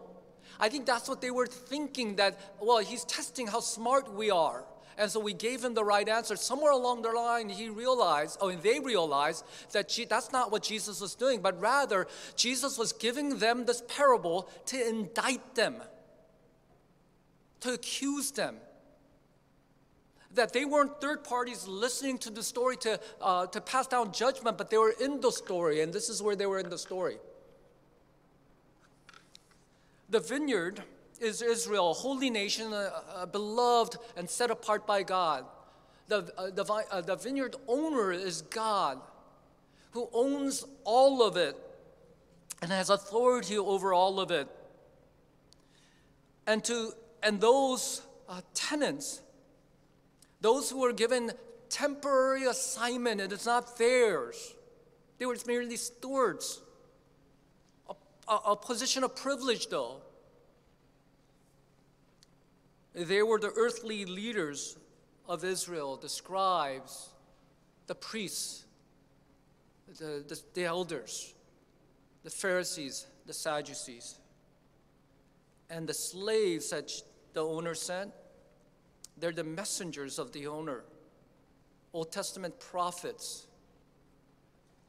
I 0.59 0.71
think 0.71 0.87
that's 0.87 1.07
what 1.07 1.21
they 1.21 1.31
were 1.31 1.47
thinking 1.47 2.17
that, 2.17 2.41
well, 2.59 2.79
he's 2.79 3.05
testing 3.05 3.47
how 3.47 3.61
smart 3.61 4.15
we 4.15 4.31
are. 4.31 4.65
And 4.97 5.11
so 5.11 5.21
we 5.21 5.35
gave 5.35 5.63
him 5.63 5.75
the 5.75 5.85
right 5.85 6.09
answer. 6.09 6.35
Somewhere 6.35 6.73
along 6.73 7.03
the 7.03 7.11
line, 7.11 7.51
he 7.51 7.69
realized, 7.69 8.39
oh, 8.41 8.49
and 8.49 8.63
they 8.63 8.81
realized 8.81 9.45
that 9.73 9.95
that's 10.09 10.33
not 10.33 10.51
what 10.51 10.63
Jesus 10.63 10.99
was 11.01 11.15
doing, 11.15 11.43
but 11.43 11.61
rather, 11.61 12.07
Jesus 12.37 12.79
was 12.79 12.95
giving 12.95 13.39
them 13.39 13.67
this 13.67 13.83
parable 13.87 14.49
to 14.73 14.89
indict 14.89 15.55
them, 15.55 15.83
to 17.61 17.73
accuse 17.73 18.31
them. 18.31 18.57
That 20.35 20.53
they 20.53 20.65
weren't 20.65 21.01
third 21.01 21.25
parties 21.25 21.67
listening 21.67 22.19
to 22.19 22.31
the 22.31 22.43
story 22.43 22.77
to, 22.79 23.01
uh, 23.21 23.47
to 23.47 23.61
pass 23.61 23.87
down 23.87 24.13
judgment, 24.13 24.57
but 24.59 24.71
they 24.71 24.79
were 24.79 24.95
in 25.01 25.21
the 25.21 25.33
story, 25.33 25.81
and 25.81 25.93
this 25.93 26.09
is 26.09 26.23
where 26.23 26.37
they 26.37 26.47
were 26.47 26.59
in 26.59 26.71
the 26.71 26.79
story. 26.79 27.19
The 30.09 30.21
vineyard 30.21 30.83
is 31.21 31.43
Israel, 31.43 31.91
a 31.91 31.95
holy 31.95 32.31
nation, 32.31 32.73
uh, 32.73 32.91
uh, 33.15 33.27
beloved 33.27 33.97
and 34.17 34.29
set 34.29 34.51
apart 34.51 34.87
by 34.87 35.03
God. 35.03 35.45
The, 36.09 36.33
uh, 36.37 36.51
the, 36.51 36.65
vi- 36.65 36.85
uh, 36.91 37.03
the 37.03 37.17
vineyard 37.17 37.57
owner 37.69 38.11
is 38.11 38.43
God, 38.43 38.99
who 39.93 40.09
owns 40.13 40.65
all 40.85 41.23
of 41.23 41.37
it 41.37 41.57
and 42.63 42.71
has 42.71 42.91
authority 42.91 43.59
over 43.59 43.93
all 43.93 44.19
of 44.19 44.31
it. 44.31 44.49
And, 46.47 46.65
to, 46.65 46.93
and 47.23 47.41
those 47.41 48.03
uh, 48.29 48.41
tenants, 48.55 49.21
those 50.41 50.71
who 50.71 50.81
were 50.81 50.93
given 50.93 51.33
temporary 51.69 52.45
assignment, 52.45 53.21
and 53.21 53.33
it 53.33 53.41
is 53.41 53.47
not 53.47 53.79
theirs. 53.79 54.55
They 55.19 55.27
were 55.27 55.37
merely 55.47 55.77
stewards. 55.77 56.61
A, 57.89 57.95
a, 58.29 58.37
a 58.53 58.57
position 58.57 59.05
of 59.05 59.15
privilege, 59.15 59.69
though. 59.69 60.03
They 62.95 63.23
were 63.23 63.39
the 63.39 63.53
earthly 63.57 64.05
leaders 64.05 64.77
of 65.29 65.45
Israel, 65.45 65.97
the 65.97 66.09
scribes, 66.09 67.11
the 67.87 67.95
priests, 67.95 68.65
the, 69.99 70.25
the, 70.27 70.41
the 70.55 70.65
elders, 70.65 71.35
the 72.25 72.31
Pharisees, 72.31 73.07
the 73.27 73.33
Sadducees. 73.33 74.19
And 75.69 75.89
the 75.89 75.95
slaves 75.95 76.71
that 76.71 76.91
the 77.33 77.45
owner 77.45 77.75
sent, 77.75 78.13
they're 79.17 79.33
the 79.33 79.45
messengers 79.45 80.19
of 80.19 80.33
the 80.33 80.47
owner, 80.47 80.83
Old 81.93 82.11
Testament 82.11 82.59
prophets. 82.59 83.47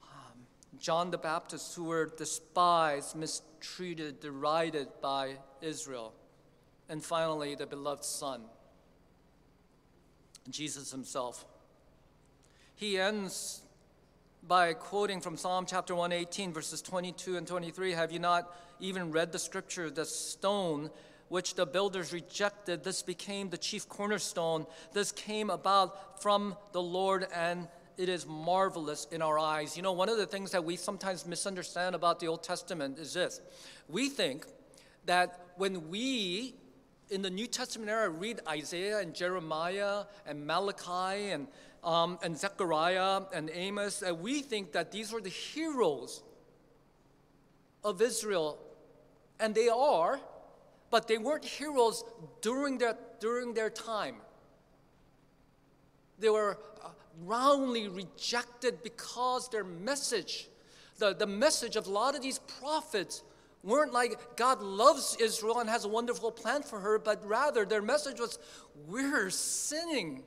Um, 0.03 0.45
John 0.79 1.11
the 1.11 1.17
Baptist, 1.17 1.75
who 1.75 1.85
were 1.85 2.05
despised, 2.17 3.15
mistreated, 3.15 4.19
derided 4.19 4.87
by 5.01 5.37
Israel. 5.61 6.13
And 6.89 7.03
finally, 7.03 7.55
the 7.55 7.65
beloved 7.65 8.03
Son, 8.03 8.43
Jesus 10.49 10.91
himself. 10.91 11.45
He 12.75 12.97
ends 12.97 13.61
by 14.47 14.73
quoting 14.73 15.21
from 15.21 15.37
Psalm 15.37 15.65
chapter 15.67 15.93
118, 15.93 16.51
verses 16.51 16.81
22 16.81 17.37
and 17.37 17.45
23 17.45 17.91
Have 17.91 18.11
you 18.11 18.19
not 18.19 18.55
even 18.79 19.11
read 19.11 19.31
the 19.31 19.39
scripture? 19.39 19.89
The 19.89 20.05
stone 20.05 20.89
which 21.31 21.55
the 21.55 21.65
builders 21.65 22.11
rejected, 22.11 22.83
this 22.83 23.01
became 23.01 23.49
the 23.49 23.57
chief 23.57 23.87
cornerstone. 23.87 24.65
This 24.91 25.13
came 25.13 25.49
about 25.49 26.21
from 26.21 26.57
the 26.73 26.81
Lord, 26.81 27.25
and 27.33 27.69
it 27.97 28.09
is 28.09 28.25
marvelous 28.27 29.07
in 29.13 29.21
our 29.21 29.39
eyes. 29.39 29.77
You 29.77 29.81
know, 29.81 29.93
one 29.93 30.09
of 30.09 30.17
the 30.17 30.25
things 30.25 30.51
that 30.51 30.65
we 30.65 30.75
sometimes 30.75 31.25
misunderstand 31.25 31.95
about 31.95 32.19
the 32.19 32.27
Old 32.27 32.43
Testament 32.43 32.99
is 32.99 33.13
this 33.13 33.39
we 33.87 34.09
think 34.09 34.45
that 35.05 35.39
when 35.55 35.89
we 35.89 36.53
in 37.09 37.21
the 37.21 37.29
New 37.29 37.47
Testament 37.47 37.89
era, 37.89 38.09
read 38.09 38.41
Isaiah 38.45 38.99
and 38.99 39.15
Jeremiah 39.15 40.03
and 40.25 40.45
Malachi 40.45 41.31
and, 41.31 41.47
um, 41.81 42.19
and 42.21 42.37
Zechariah 42.37 43.21
and 43.33 43.49
Amos, 43.53 44.01
and 44.01 44.19
we 44.19 44.41
think 44.41 44.73
that 44.73 44.91
these 44.91 45.13
were 45.13 45.21
the 45.21 45.29
heroes 45.29 46.23
of 47.85 48.01
Israel. 48.01 48.57
And 49.39 49.55
they 49.55 49.69
are, 49.69 50.19
but 50.91 51.07
they 51.07 51.17
weren't 51.17 51.45
heroes 51.45 52.03
during 52.41 52.77
their, 52.77 52.97
during 53.19 53.53
their 53.53 53.69
time. 53.69 54.17
They 56.19 56.29
were 56.29 56.59
uh, 56.83 56.89
roundly 57.25 57.87
rejected 57.87 58.83
because 58.83 59.49
their 59.49 59.63
message, 59.63 60.49
the, 60.99 61.15
the 61.15 61.25
message 61.25 61.75
of 61.75 61.87
a 61.87 61.89
lot 61.89 62.15
of 62.15 62.21
these 62.21 62.39
prophets, 62.59 63.23
weren't 63.63 63.93
like 63.93 64.35
God 64.35 64.61
loves 64.61 65.17
Israel 65.19 65.59
and 65.59 65.69
has 65.69 65.85
a 65.85 65.87
wonderful 65.87 66.31
plan 66.31 66.63
for 66.63 66.79
her, 66.79 66.99
but 66.99 67.25
rather 67.27 67.65
their 67.65 67.81
message 67.81 68.19
was 68.19 68.37
we're 68.87 69.29
sinning. 69.29 70.23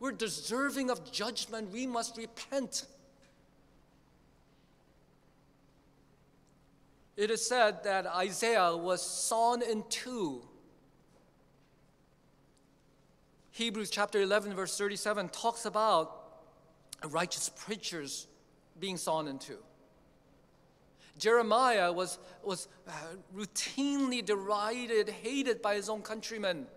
We're 0.00 0.12
deserving 0.12 0.90
of 0.90 1.10
judgment. 1.10 1.70
We 1.72 1.86
must 1.86 2.16
repent. 2.16 2.86
It 7.18 7.32
is 7.32 7.44
said 7.44 7.82
that 7.82 8.06
Isaiah 8.06 8.76
was 8.76 9.02
sawn 9.02 9.60
in 9.60 9.82
two. 9.88 10.40
Hebrews 13.50 13.90
chapter 13.90 14.20
11, 14.20 14.54
verse 14.54 14.78
37 14.78 15.30
talks 15.30 15.64
about 15.64 16.12
righteous 17.10 17.48
preachers 17.48 18.28
being 18.78 18.96
sawn 18.96 19.26
in 19.26 19.40
two. 19.40 19.58
Jeremiah 21.18 21.92
was, 21.92 22.20
was 22.44 22.68
uh, 22.86 22.92
routinely 23.36 24.24
derided, 24.24 25.08
hated 25.08 25.60
by 25.60 25.74
his 25.74 25.88
own 25.88 26.02
countrymen. 26.02 26.68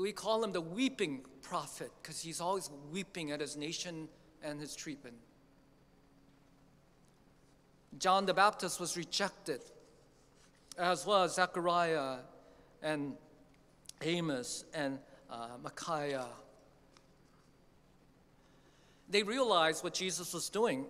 We 0.00 0.12
call 0.12 0.42
him 0.42 0.52
the 0.52 0.62
weeping 0.62 1.26
prophet 1.42 1.90
because 2.00 2.22
he's 2.22 2.40
always 2.40 2.70
weeping 2.90 3.32
at 3.32 3.40
his 3.42 3.54
nation 3.54 4.08
and 4.42 4.58
his 4.58 4.74
treatment. 4.74 5.16
John 7.98 8.26
the 8.26 8.34
Baptist 8.34 8.80
was 8.80 8.96
rejected, 8.96 9.60
as 10.78 11.04
well 11.04 11.24
as 11.24 11.34
Zechariah 11.34 12.18
and 12.82 13.14
Amos 14.02 14.64
and 14.72 14.98
uh, 15.28 15.48
Micaiah. 15.62 16.26
They 19.08 19.22
realized 19.22 19.82
what 19.82 19.94
Jesus 19.94 20.32
was 20.32 20.48
doing 20.48 20.86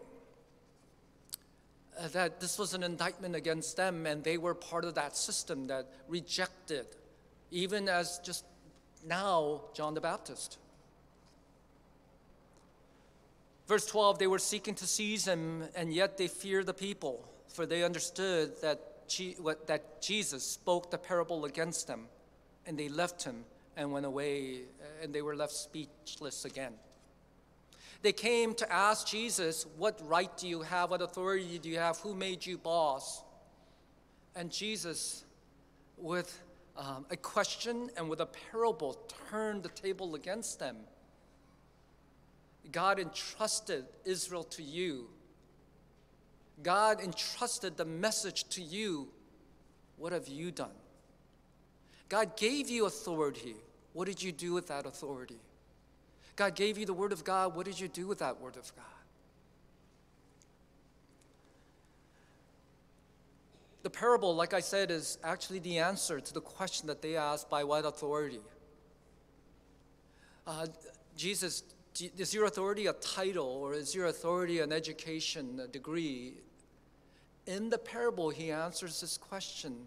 uh, 1.98 2.08
that 2.08 2.40
this 2.40 2.58
was 2.58 2.74
an 2.74 2.82
indictment 2.82 3.34
against 3.34 3.76
them, 3.76 4.06
and 4.06 4.22
they 4.22 4.38
were 4.38 4.54
part 4.54 4.84
of 4.84 4.94
that 4.94 5.16
system 5.16 5.66
that 5.66 5.86
rejected, 6.08 6.86
even 7.50 7.88
as 7.88 8.20
just 8.20 8.44
now, 9.06 9.62
John 9.74 9.94
the 9.94 10.00
Baptist. 10.00 10.58
Verse 13.70 13.86
12 13.86 14.18
they 14.18 14.26
were 14.26 14.40
seeking 14.40 14.74
to 14.74 14.84
seize 14.84 15.24
him, 15.24 15.62
and 15.76 15.94
yet 15.94 16.18
they 16.18 16.26
feared 16.26 16.66
the 16.66 16.74
people, 16.74 17.24
for 17.46 17.66
they 17.66 17.84
understood 17.84 18.60
that, 18.62 18.80
that 19.68 20.02
Jesus 20.02 20.42
spoke 20.42 20.90
the 20.90 20.98
parable 20.98 21.44
against 21.44 21.86
them, 21.86 22.08
and 22.66 22.76
they 22.76 22.88
left 22.88 23.22
him 23.22 23.44
and 23.76 23.92
went 23.92 24.06
away, 24.06 24.62
and 25.00 25.14
they 25.14 25.22
were 25.22 25.36
left 25.36 25.52
speechless 25.52 26.44
again. 26.44 26.72
They 28.02 28.10
came 28.10 28.54
to 28.54 28.72
ask 28.72 29.06
Jesus, 29.06 29.66
What 29.76 30.00
right 30.02 30.36
do 30.36 30.48
you 30.48 30.62
have? 30.62 30.90
What 30.90 31.00
authority 31.00 31.60
do 31.60 31.68
you 31.68 31.78
have? 31.78 31.98
Who 31.98 32.12
made 32.12 32.44
you 32.44 32.58
boss? 32.58 33.22
And 34.34 34.50
Jesus, 34.50 35.24
with 35.96 36.42
um, 36.76 37.06
a 37.12 37.16
question 37.16 37.88
and 37.96 38.10
with 38.10 38.18
a 38.18 38.26
parable, 38.50 38.98
turned 39.30 39.62
the 39.62 39.68
table 39.68 40.16
against 40.16 40.58
them. 40.58 40.74
God 42.72 42.98
entrusted 42.98 43.84
Israel 44.04 44.44
to 44.44 44.62
you. 44.62 45.08
God 46.62 47.00
entrusted 47.00 47.76
the 47.76 47.84
message 47.84 48.48
to 48.50 48.62
you. 48.62 49.08
What 49.96 50.12
have 50.12 50.28
you 50.28 50.50
done? 50.50 50.70
God 52.08 52.36
gave 52.36 52.68
you 52.68 52.86
authority. 52.86 53.54
What 53.92 54.06
did 54.06 54.22
you 54.22 54.32
do 54.32 54.52
with 54.52 54.68
that 54.68 54.86
authority? 54.86 55.38
God 56.36 56.54
gave 56.54 56.78
you 56.78 56.86
the 56.86 56.94
Word 56.94 57.12
of 57.12 57.24
God. 57.24 57.54
What 57.54 57.66
did 57.66 57.78
you 57.78 57.88
do 57.88 58.06
with 58.06 58.18
that 58.18 58.40
Word 58.40 58.56
of 58.56 58.74
God? 58.74 58.84
The 63.82 63.90
parable, 63.90 64.34
like 64.34 64.52
I 64.52 64.60
said, 64.60 64.90
is 64.90 65.18
actually 65.24 65.58
the 65.60 65.78
answer 65.78 66.20
to 66.20 66.34
the 66.34 66.40
question 66.40 66.86
that 66.88 67.00
they 67.00 67.16
asked 67.16 67.48
by 67.48 67.64
what 67.64 67.86
authority? 67.86 68.40
Uh, 70.46 70.66
Jesus, 71.16 71.62
is 71.98 72.32
your 72.32 72.44
authority 72.44 72.86
a 72.86 72.92
title 72.94 73.46
or 73.46 73.74
is 73.74 73.94
your 73.94 74.06
authority 74.06 74.60
an 74.60 74.72
education, 74.72 75.60
a 75.62 75.66
degree? 75.66 76.34
In 77.46 77.70
the 77.70 77.78
parable, 77.78 78.30
he 78.30 78.50
answers 78.50 79.00
this 79.00 79.16
question. 79.18 79.86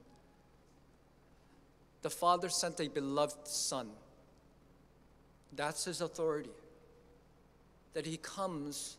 The 2.02 2.10
Father 2.10 2.50
sent 2.50 2.80
a 2.80 2.88
beloved 2.88 3.48
Son 3.48 3.90
that's 5.56 5.86
his 5.86 6.02
authority. 6.02 6.50
That 7.94 8.06
he 8.06 8.18
comes 8.18 8.98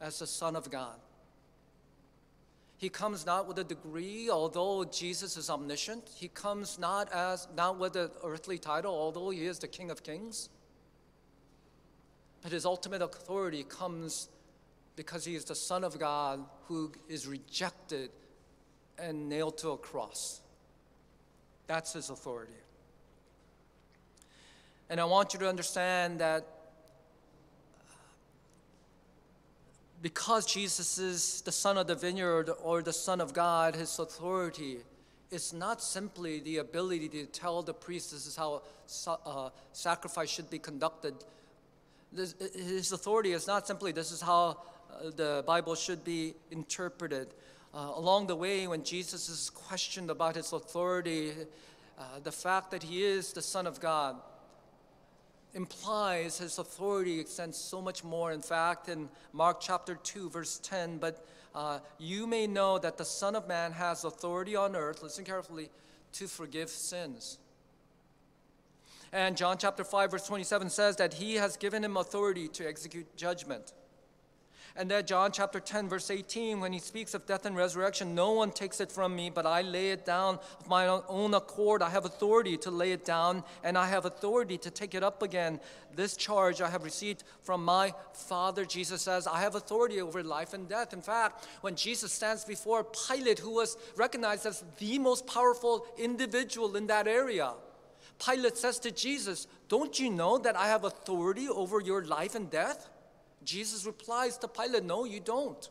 as 0.00 0.20
the 0.20 0.26
Son 0.26 0.56
of 0.56 0.70
God. 0.70 0.96
He 2.76 2.88
comes 2.88 3.26
not 3.26 3.46
with 3.46 3.58
a 3.58 3.64
degree, 3.64 4.30
although 4.30 4.84
Jesus 4.84 5.36
is 5.36 5.50
omniscient. 5.50 6.08
He 6.14 6.28
comes 6.28 6.78
not 6.78 7.12
as 7.12 7.46
not 7.54 7.78
with 7.78 7.96
an 7.96 8.10
earthly 8.24 8.56
title, 8.56 8.94
although 8.94 9.30
he 9.30 9.44
is 9.44 9.58
the 9.58 9.68
King 9.68 9.90
of 9.90 10.02
Kings. 10.02 10.48
But 12.42 12.52
his 12.52 12.64
ultimate 12.64 13.02
authority 13.02 13.64
comes 13.64 14.28
because 14.96 15.24
he 15.24 15.34
is 15.34 15.44
the 15.44 15.54
Son 15.54 15.84
of 15.84 15.98
God 15.98 16.44
who 16.66 16.92
is 17.08 17.26
rejected 17.26 18.10
and 18.98 19.28
nailed 19.28 19.58
to 19.58 19.70
a 19.70 19.76
cross. 19.76 20.40
That's 21.66 21.92
his 21.92 22.10
authority. 22.10 22.52
And 24.88 25.00
I 25.00 25.04
want 25.04 25.32
you 25.32 25.40
to 25.40 25.48
understand 25.48 26.18
that 26.20 26.44
because 30.02 30.46
Jesus 30.46 30.98
is 30.98 31.42
the 31.42 31.52
son 31.52 31.78
of 31.78 31.86
the 31.86 31.94
vineyard 31.94 32.50
or 32.62 32.82
the 32.82 32.92
son 32.92 33.20
of 33.20 33.32
God, 33.32 33.76
his 33.76 33.98
authority 33.98 34.78
is 35.30 35.52
not 35.52 35.80
simply 35.80 36.40
the 36.40 36.56
ability 36.56 37.08
to 37.10 37.26
tell 37.26 37.62
the 37.62 37.74
priest 37.74 38.10
this 38.10 38.26
is 38.26 38.34
how 38.34 38.62
uh, 39.06 39.50
sacrifice 39.72 40.28
should 40.28 40.50
be 40.50 40.58
conducted. 40.58 41.14
This, 42.12 42.34
his 42.54 42.92
authority 42.92 43.32
is 43.32 43.46
not 43.46 43.66
simply 43.66 43.92
this 43.92 44.10
is 44.10 44.20
how 44.20 44.62
uh, 44.92 45.10
the 45.14 45.44
Bible 45.46 45.74
should 45.74 46.04
be 46.04 46.34
interpreted. 46.50 47.28
Uh, 47.72 47.92
along 47.94 48.26
the 48.26 48.34
way, 48.34 48.66
when 48.66 48.82
Jesus 48.82 49.28
is 49.28 49.50
questioned 49.50 50.10
about 50.10 50.34
his 50.34 50.52
authority, 50.52 51.32
uh, 51.98 52.02
the 52.24 52.32
fact 52.32 52.72
that 52.72 52.82
he 52.82 53.04
is 53.04 53.32
the 53.32 53.42
Son 53.42 53.66
of 53.66 53.80
God 53.80 54.16
implies 55.54 56.38
his 56.38 56.58
authority 56.58 57.20
extends 57.20 57.56
so 57.56 57.80
much 57.80 58.02
more. 58.02 58.32
In 58.32 58.42
fact, 58.42 58.88
in 58.88 59.08
Mark 59.32 59.60
chapter 59.60 59.94
2, 59.94 60.30
verse 60.30 60.58
10, 60.62 60.98
but 60.98 61.26
uh, 61.54 61.78
you 61.98 62.26
may 62.26 62.46
know 62.46 62.78
that 62.78 62.96
the 62.98 63.04
Son 63.04 63.34
of 63.34 63.48
Man 63.48 63.72
has 63.72 64.04
authority 64.04 64.56
on 64.56 64.76
earth, 64.76 65.02
listen 65.02 65.24
carefully, 65.24 65.68
to 66.12 66.26
forgive 66.26 66.68
sins. 66.68 67.38
And 69.12 69.36
John 69.36 69.58
chapter 69.58 69.82
5, 69.82 70.12
verse 70.12 70.26
27 70.26 70.70
says 70.70 70.96
that 70.96 71.14
he 71.14 71.34
has 71.34 71.56
given 71.56 71.84
him 71.84 71.96
authority 71.96 72.46
to 72.48 72.66
execute 72.66 73.16
judgment. 73.16 73.72
And 74.76 74.88
then 74.90 75.04
John 75.04 75.32
chapter 75.32 75.58
10, 75.58 75.88
verse 75.88 76.10
18, 76.10 76.60
when 76.60 76.72
he 76.72 76.78
speaks 76.78 77.12
of 77.14 77.26
death 77.26 77.44
and 77.44 77.56
resurrection, 77.56 78.14
no 78.14 78.30
one 78.30 78.52
takes 78.52 78.80
it 78.80 78.92
from 78.92 79.16
me, 79.16 79.28
but 79.28 79.44
I 79.44 79.62
lay 79.62 79.90
it 79.90 80.06
down 80.06 80.38
of 80.60 80.68
my 80.68 80.86
own 80.86 81.34
accord. 81.34 81.82
I 81.82 81.90
have 81.90 82.04
authority 82.04 82.56
to 82.58 82.70
lay 82.70 82.92
it 82.92 83.04
down, 83.04 83.42
and 83.64 83.76
I 83.76 83.88
have 83.88 84.04
authority 84.04 84.58
to 84.58 84.70
take 84.70 84.94
it 84.94 85.02
up 85.02 85.22
again. 85.22 85.58
This 85.96 86.16
charge 86.16 86.60
I 86.60 86.70
have 86.70 86.84
received 86.84 87.24
from 87.42 87.64
my 87.64 87.92
Father. 88.12 88.64
Jesus 88.64 89.02
says, 89.02 89.26
I 89.26 89.40
have 89.40 89.56
authority 89.56 90.00
over 90.00 90.22
life 90.22 90.54
and 90.54 90.68
death. 90.68 90.92
In 90.92 91.02
fact, 91.02 91.48
when 91.62 91.74
Jesus 91.74 92.12
stands 92.12 92.44
before 92.44 92.86
Pilate, 93.08 93.40
who 93.40 93.50
was 93.50 93.76
recognized 93.96 94.46
as 94.46 94.62
the 94.78 95.00
most 95.00 95.26
powerful 95.26 95.84
individual 95.98 96.76
in 96.76 96.86
that 96.86 97.08
area, 97.08 97.54
Pilate 98.24 98.56
says 98.56 98.78
to 98.80 98.90
Jesus, 98.90 99.46
Don't 99.68 99.98
you 99.98 100.10
know 100.10 100.38
that 100.38 100.56
I 100.56 100.68
have 100.68 100.84
authority 100.84 101.48
over 101.48 101.80
your 101.80 102.04
life 102.04 102.34
and 102.34 102.50
death? 102.50 102.88
Jesus 103.44 103.86
replies 103.86 104.36
to 104.38 104.48
Pilate, 104.48 104.84
No, 104.84 105.04
you 105.04 105.20
don't. 105.20 105.68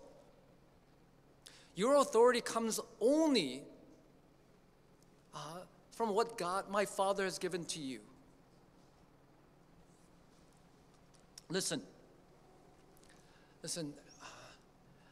Your 1.75 1.95
authority 1.95 2.41
comes 2.41 2.79
only 2.99 3.61
uh, 5.33 5.39
from 5.91 6.09
what 6.09 6.37
God, 6.37 6.69
my 6.69 6.85
Father, 6.85 7.23
has 7.23 7.37
given 7.37 7.63
to 7.65 7.79
you. 7.79 7.99
Listen, 11.49 11.81
listen, 13.63 13.93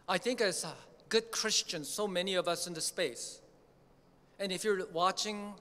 I 0.10 0.18
think 0.18 0.42
as 0.42 0.66
good 1.10 1.32
Christians, 1.32 1.90
so 1.90 2.08
many 2.08 2.36
of 2.36 2.48
us 2.48 2.68
in 2.68 2.74
the 2.74 2.82
space, 2.82 3.42
and 4.40 4.52
if 4.52 4.64
you're 4.64 4.86
watching 4.88 5.54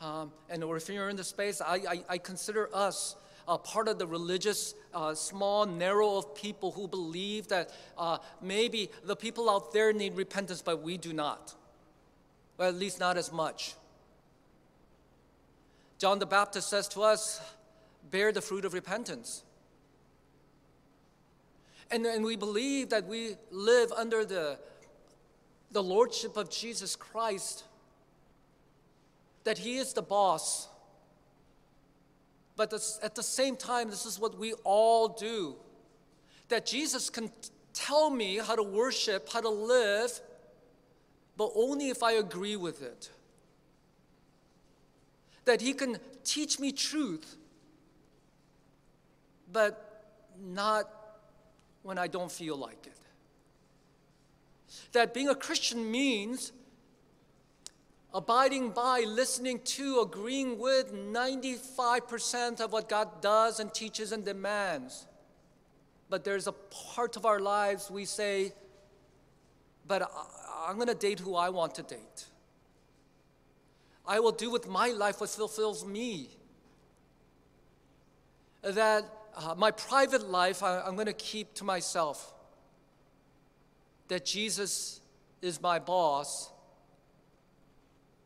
um, 0.00 0.32
and 0.48 0.62
if 0.62 0.88
you're 0.88 1.08
in 1.08 1.16
the 1.16 1.24
space, 1.24 1.60
I, 1.60 1.74
I, 1.74 2.02
I 2.08 2.18
consider 2.18 2.68
us 2.72 3.16
uh, 3.48 3.56
part 3.56 3.88
of 3.88 3.98
the 3.98 4.06
religious 4.06 4.74
uh, 4.94 5.14
small 5.14 5.64
narrow 5.66 6.16
of 6.16 6.34
people 6.34 6.70
who 6.70 6.86
believe 6.86 7.48
that 7.48 7.70
uh, 7.96 8.18
maybe 8.42 8.90
the 9.04 9.16
people 9.16 9.48
out 9.48 9.72
there 9.72 9.92
need 9.92 10.14
repentance, 10.14 10.62
but 10.62 10.82
we 10.82 10.98
do 10.98 11.12
not. 11.12 11.54
Or 12.58 12.66
at 12.66 12.74
least 12.74 13.00
not 13.00 13.16
as 13.16 13.32
much. 13.32 13.74
John 15.98 16.18
the 16.18 16.26
Baptist 16.26 16.68
says 16.68 16.86
to 16.88 17.02
us, 17.02 17.40
bear 18.10 18.30
the 18.32 18.40
fruit 18.40 18.64
of 18.64 18.74
repentance. 18.74 19.42
And, 21.90 22.04
and 22.04 22.24
we 22.24 22.36
believe 22.36 22.90
that 22.90 23.06
we 23.06 23.36
live 23.50 23.90
under 23.92 24.24
the, 24.24 24.58
the 25.72 25.82
lordship 25.82 26.36
of 26.36 26.50
Jesus 26.50 26.94
Christ, 26.96 27.64
that 29.48 29.58
He 29.58 29.78
is 29.78 29.92
the 29.94 30.02
boss 30.02 30.68
but 32.58 32.72
at 33.04 33.14
the 33.14 33.22
same 33.22 33.54
time, 33.54 33.88
this 33.88 34.04
is 34.04 34.18
what 34.18 34.36
we 34.36 34.52
all 34.64 35.06
do. 35.06 35.54
That 36.48 36.66
Jesus 36.66 37.08
can 37.08 37.30
tell 37.72 38.10
me 38.10 38.38
how 38.38 38.56
to 38.56 38.64
worship, 38.64 39.28
how 39.32 39.40
to 39.42 39.48
live, 39.48 40.20
but 41.36 41.52
only 41.54 41.88
if 41.88 42.02
I 42.02 42.14
agree 42.14 42.56
with 42.56 42.82
it. 42.82 43.10
That 45.44 45.60
He 45.60 45.72
can 45.72 45.98
teach 46.24 46.58
me 46.58 46.72
truth, 46.72 47.36
but 49.52 50.10
not 50.36 50.90
when 51.84 51.96
I 51.96 52.08
don't 52.08 52.32
feel 52.32 52.56
like 52.56 52.88
it. 52.88 52.98
That 54.94 55.14
being 55.14 55.28
a 55.28 55.36
Christian 55.36 55.88
means 55.92 56.50
abiding 58.14 58.70
by, 58.70 59.00
listening 59.06 59.60
to, 59.64 60.00
agreeing 60.00 60.58
with 60.58 60.94
95% 60.94 62.60
of 62.60 62.72
what 62.72 62.88
God 62.88 63.20
does 63.20 63.60
and 63.60 63.72
teaches 63.72 64.12
and 64.12 64.24
demands. 64.24 65.06
But 66.08 66.24
there's 66.24 66.46
a 66.46 66.52
part 66.52 67.16
of 67.16 67.26
our 67.26 67.38
lives 67.38 67.90
we 67.90 68.06
say, 68.06 68.52
but 69.86 70.10
I'm 70.66 70.76
going 70.76 70.88
to 70.88 70.94
date 70.94 71.20
who 71.20 71.34
I 71.34 71.50
want 71.50 71.74
to 71.76 71.82
date. 71.82 72.26
I 74.06 74.20
will 74.20 74.32
do 74.32 74.50
with 74.50 74.66
my 74.66 74.88
life 74.88 75.20
what 75.20 75.28
fulfills 75.28 75.84
me. 75.84 76.30
That 78.62 79.04
uh, 79.36 79.54
my 79.56 79.70
private 79.70 80.28
life 80.28 80.62
I, 80.62 80.80
I'm 80.80 80.94
going 80.94 81.06
to 81.06 81.12
keep 81.12 81.54
to 81.54 81.64
myself. 81.64 82.32
That 84.08 84.24
Jesus 84.24 85.00
is 85.42 85.60
my 85.60 85.78
boss 85.78 86.50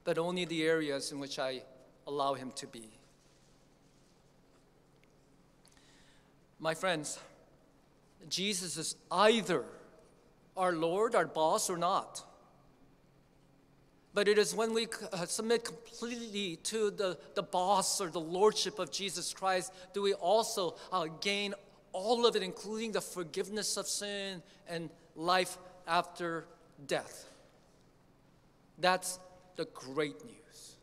but 0.05 0.19
only 0.19 0.45
the 0.45 0.65
areas 0.65 1.12
in 1.12 1.19
which 1.19 1.38
I 1.38 1.62
allow 2.07 2.35
Him 2.35 2.53
to 2.57 2.67
be. 2.67 2.88
My 6.59 6.75
friends, 6.75 7.19
Jesus 8.29 8.77
is 8.77 8.97
either 9.11 9.65
our 10.57 10.73
Lord, 10.73 11.15
our 11.15 11.27
boss, 11.27 11.69
or 11.69 11.77
not. 11.77 12.23
But 14.15 14.29
it 14.29 14.38
is 14.38 14.55
when 14.55 14.75
we 14.75 14.87
uh, 15.12 15.25
submit 15.25 15.65
completely 15.65 16.57
to 16.65 16.91
the, 16.91 17.19
the 17.35 17.43
boss 17.43 18.01
or 18.01 18.09
the 18.09 18.21
lordship 18.21 18.79
of 18.79 18.93
Jesus 18.93 19.33
Christ 19.33 19.73
do 19.95 20.03
we 20.03 20.12
also 20.12 20.77
uh, 20.93 21.07
gain 21.21 21.55
all 21.93 22.27
of 22.27 22.37
it, 22.37 22.43
including 22.43 22.93
the 22.93 23.01
forgiveness 23.01 23.77
of 23.77 23.87
sin 23.87 24.43
and 24.69 24.91
life 25.17 25.59
after 25.87 26.45
death. 26.87 27.29
That's 28.79 29.19
the 29.57 29.67
great 29.67 30.25
news. 30.25 30.77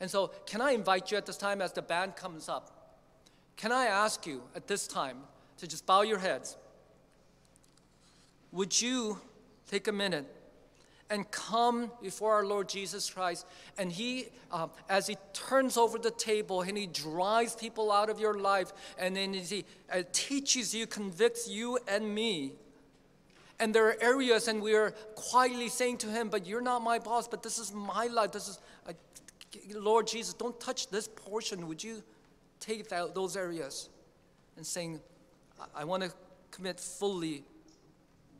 And 0.00 0.10
so, 0.10 0.28
can 0.46 0.60
I 0.60 0.72
invite 0.72 1.10
you 1.10 1.16
at 1.16 1.26
this 1.26 1.36
time 1.36 1.60
as 1.60 1.72
the 1.72 1.82
band 1.82 2.16
comes 2.16 2.48
up? 2.48 2.98
Can 3.56 3.72
I 3.72 3.86
ask 3.86 4.26
you 4.26 4.42
at 4.56 4.66
this 4.66 4.86
time 4.86 5.18
to 5.58 5.66
just 5.66 5.84
bow 5.84 6.02
your 6.02 6.18
heads? 6.18 6.56
Would 8.52 8.80
you 8.80 9.18
take 9.70 9.86
a 9.86 9.92
minute 9.92 10.26
and 11.10 11.28
come 11.32 11.90
before 12.00 12.34
our 12.34 12.46
Lord 12.46 12.68
Jesus 12.68 13.10
Christ. 13.10 13.44
And 13.76 13.90
He, 13.90 14.26
uh, 14.52 14.68
as 14.88 15.08
He 15.08 15.16
turns 15.32 15.76
over 15.76 15.98
the 15.98 16.12
table 16.12 16.62
and 16.62 16.78
He 16.78 16.86
drives 16.86 17.56
people 17.56 17.90
out 17.90 18.08
of 18.08 18.20
your 18.20 18.38
life, 18.38 18.72
and 18.96 19.16
then 19.16 19.34
He 19.34 19.64
uh, 19.92 20.02
teaches 20.12 20.72
you, 20.72 20.86
convicts 20.86 21.48
you 21.48 21.78
and 21.88 22.14
me 22.14 22.52
and 23.60 23.74
there 23.74 23.86
are 23.88 23.96
areas, 24.00 24.48
and 24.48 24.62
we 24.62 24.74
are 24.74 24.92
quietly 25.14 25.68
saying 25.68 25.98
to 25.98 26.06
him, 26.06 26.30
But 26.30 26.46
you're 26.46 26.62
not 26.62 26.82
my 26.82 26.98
boss, 26.98 27.28
but 27.28 27.42
this 27.42 27.58
is 27.58 27.72
my 27.72 28.06
life. 28.06 28.32
This 28.32 28.48
is, 28.48 28.58
uh, 28.88 28.92
Lord 29.74 30.06
Jesus, 30.06 30.32
don't 30.32 30.58
touch 30.58 30.88
this 30.88 31.06
portion. 31.06 31.68
Would 31.68 31.84
you 31.84 32.02
take 32.58 32.88
that, 32.88 33.14
those 33.14 33.36
areas? 33.36 33.90
And 34.56 34.66
saying, 34.66 35.00
I, 35.60 35.82
I 35.82 35.84
want 35.84 36.02
to 36.02 36.12
commit 36.50 36.80
fully, 36.80 37.44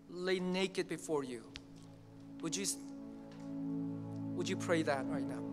lay 0.09 0.41
naked 0.41 0.89
before 0.89 1.23
you. 1.23 1.45
Would 2.41 2.57
you, 2.57 2.67
would 4.35 4.49
you 4.49 4.57
pray 4.57 4.83
that 4.83 5.07
right 5.07 5.23
now? 5.23 5.50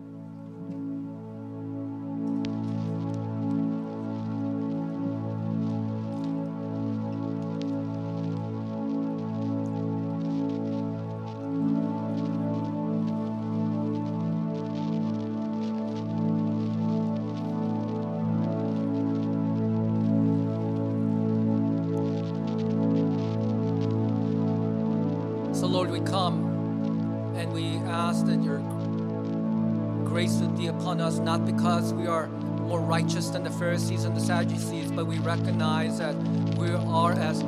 Not 31.28 31.44
because 31.44 31.92
we 31.92 32.06
are 32.06 32.28
more 32.28 32.80
righteous 32.80 33.28
than 33.28 33.44
the 33.44 33.50
Pharisees 33.50 34.04
and 34.04 34.16
the 34.16 34.20
Sadducees, 34.20 34.90
but 34.90 35.06
we 35.06 35.18
recognize 35.18 35.98
that 35.98 36.14
we 36.56 36.70
are 36.70 37.12
as 37.12 37.42
uh, 37.42 37.46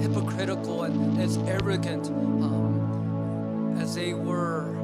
hypocritical 0.00 0.84
and 0.84 1.20
as 1.20 1.36
arrogant 1.38 2.06
um, 2.06 3.76
as 3.78 3.94
they 3.94 4.14
were 4.14 4.74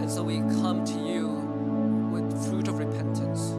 And 0.00 0.10
so 0.10 0.22
we 0.22 0.40
come 0.60 0.84
to 0.84 0.98
you 1.00 1.28
with 2.12 2.46
fruit 2.48 2.68
of 2.68 2.78
repentance. 2.78 3.52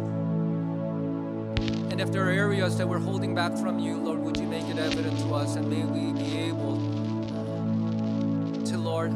And 1.91 1.99
if 1.99 2.11
there 2.11 2.27
are 2.27 2.31
areas 2.31 2.77
that 2.77 2.87
we're 2.87 2.99
holding 2.99 3.33
back 3.33 3.57
from 3.57 3.79
you, 3.79 3.97
Lord, 3.97 4.19
would 4.19 4.37
you 4.37 4.47
make 4.47 4.67
it 4.69 4.77
evident 4.77 5.17
to 5.21 5.33
us 5.33 5.55
and 5.55 5.67
may 5.67 5.83
we 5.83 6.13
be 6.13 6.37
able 6.49 6.74
Lord, 8.95 9.11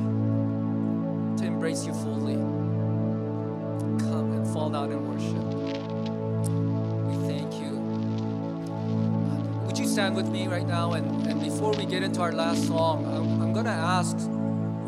to 1.38 1.46
embrace 1.46 1.86
you 1.86 1.94
fully. 1.94 2.36
Come 4.04 4.34
and 4.34 4.46
fall 4.54 4.70
down 4.70 4.92
in 4.92 5.08
worship. 5.08 5.46
We 7.08 7.16
thank 7.30 7.54
you. 7.62 7.78
Would 9.66 9.78
you 9.80 9.88
stand 9.88 10.18
with 10.18 10.28
me 10.28 10.48
right 10.48 10.68
now? 10.68 10.92
And, 10.92 11.26
and 11.28 11.40
before 11.40 11.72
we 11.72 11.86
get 11.86 12.04
into 12.04 12.20
our 12.20 12.34
last 12.34 12.68
song, 12.68 13.06
I'm, 13.06 13.42
I'm 13.42 13.54
going 13.54 13.68
to 13.68 13.72
ask 13.72 14.18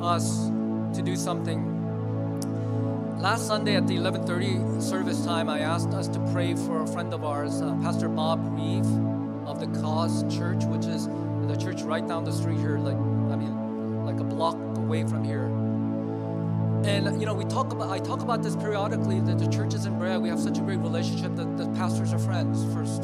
us 0.02 0.50
to 0.98 1.02
do 1.02 1.16
something. 1.16 1.62
Last 3.18 3.48
Sunday 3.48 3.78
at 3.78 3.88
the 3.88 3.96
11:30 3.96 4.82
service 4.82 5.24
time, 5.24 5.48
I 5.48 5.60
asked 5.60 5.94
us 5.94 6.10
to 6.10 6.20
pray 6.34 6.54
for 6.54 6.82
a 6.82 6.88
friend 6.88 7.14
of 7.14 7.24
ours, 7.24 7.62
uh, 7.62 7.78
Pastor 7.82 8.10
Bob 8.10 8.42
Reeve 8.60 8.92
of 9.48 9.62
the 9.62 9.68
Cause 9.80 10.24
Church, 10.36 10.66
which 10.66 10.86
is 10.86 11.08
the 11.48 11.56
church 11.56 11.82
right 11.84 12.06
down 12.06 12.26
the 12.26 12.34
street 12.34 12.60
here, 12.60 12.78
like 12.78 12.98
away 14.92 15.08
from 15.08 15.24
here. 15.24 15.46
And 16.84 17.18
you 17.18 17.26
know, 17.26 17.34
we 17.34 17.46
talk 17.46 17.72
about 17.72 17.90
I 17.92 18.00
talk 18.00 18.22
about 18.22 18.44
this 18.44 18.58
periodically 18.58 19.22
that 19.22 19.40
the 19.40 19.48
churches 19.48 19.86
in 19.86 19.98
Brea 19.98 20.18
we 20.18 20.28
have 20.28 20.40
such 20.40 20.58
a 20.58 20.62
great 20.62 20.80
relationship 20.80 21.34
that 21.38 21.58
the 21.58 21.68
pastors 21.80 22.12
are 22.12 22.20
friends 22.20 22.66
first. 22.74 23.04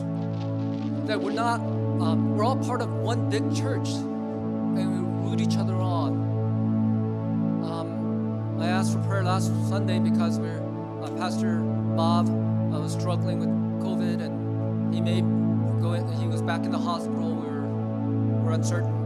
That 1.08 1.22
we're 1.22 1.32
not 1.32 1.62
um, 1.62 2.36
we're 2.36 2.44
all 2.44 2.58
part 2.58 2.82
of 2.82 2.92
one 2.92 3.30
big 3.30 3.56
church, 3.56 3.88
and 3.88 4.86
we 4.92 5.30
root 5.30 5.40
each 5.40 5.58
other 5.58 5.76
on. 5.76 6.12
Um, 7.64 8.60
I 8.62 8.68
asked 8.68 8.92
for 8.92 9.00
prayer 9.04 9.24
last 9.24 9.48
Sunday 9.70 10.00
because 10.00 10.40
we're 10.40 10.62
uh, 11.02 11.10
Pastor 11.12 11.62
Bob 11.96 12.28
uh, 12.28 12.82
was 12.82 12.92
struggling 12.92 13.40
with 13.40 13.50
COVID, 13.86 14.22
and 14.26 14.94
he 14.94 15.00
may 15.00 15.22
go. 15.82 15.94
He 16.20 16.28
was 16.28 16.42
back 16.42 16.66
in 16.66 16.72
the 16.72 16.80
hospital. 16.80 17.34
We 17.34 17.48
were 17.48 17.66
we're 18.44 18.52
uncertain. 18.52 18.98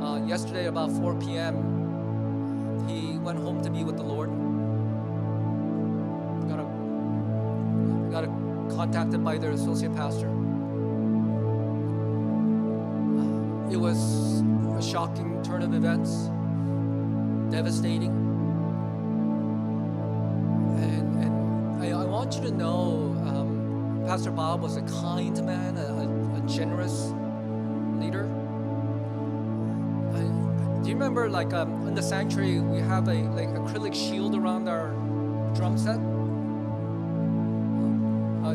Uh, 0.00 0.24
yesterday, 0.26 0.66
about 0.66 0.90
4 0.92 1.14
p.m., 1.16 1.75
went 3.26 3.40
home 3.40 3.60
to 3.60 3.68
be 3.68 3.82
with 3.82 3.96
the 3.96 4.04
Lord. 4.04 4.30
Got 6.48 6.60
a, 6.60 8.08
got 8.08 8.22
a, 8.22 8.28
contacted 8.72 9.24
by 9.24 9.36
their 9.36 9.50
associate 9.50 9.96
pastor. 9.96 10.28
Uh, 13.18 13.72
It 13.72 13.78
was 13.78 14.42
a 14.78 14.80
shocking 14.80 15.42
turn 15.42 15.62
of 15.62 15.74
events, 15.74 16.30
devastating. 17.50 18.12
And, 20.78 21.24
and 21.24 21.82
I, 21.82 22.02
I 22.02 22.04
want 22.04 22.36
you 22.36 22.42
to 22.42 22.52
know 22.52 23.12
um, 23.26 24.04
Pastor 24.06 24.30
Bob 24.30 24.62
was 24.62 24.76
a 24.76 24.82
kind 24.82 25.44
man, 25.44 25.76
a, 25.78 25.80
a, 25.80 26.36
a 26.38 26.40
generous 26.46 27.12
remember, 30.96 31.28
like, 31.28 31.52
um, 31.52 31.86
in 31.86 31.94
the 31.94 32.02
sanctuary, 32.02 32.58
we 32.58 32.78
have 32.78 33.08
a 33.08 33.14
like 33.36 33.48
acrylic 33.48 33.94
shield 33.94 34.34
around 34.34 34.66
our 34.66 34.88
drum 35.54 35.76
set? 35.76 35.98
Uh, 38.44 38.54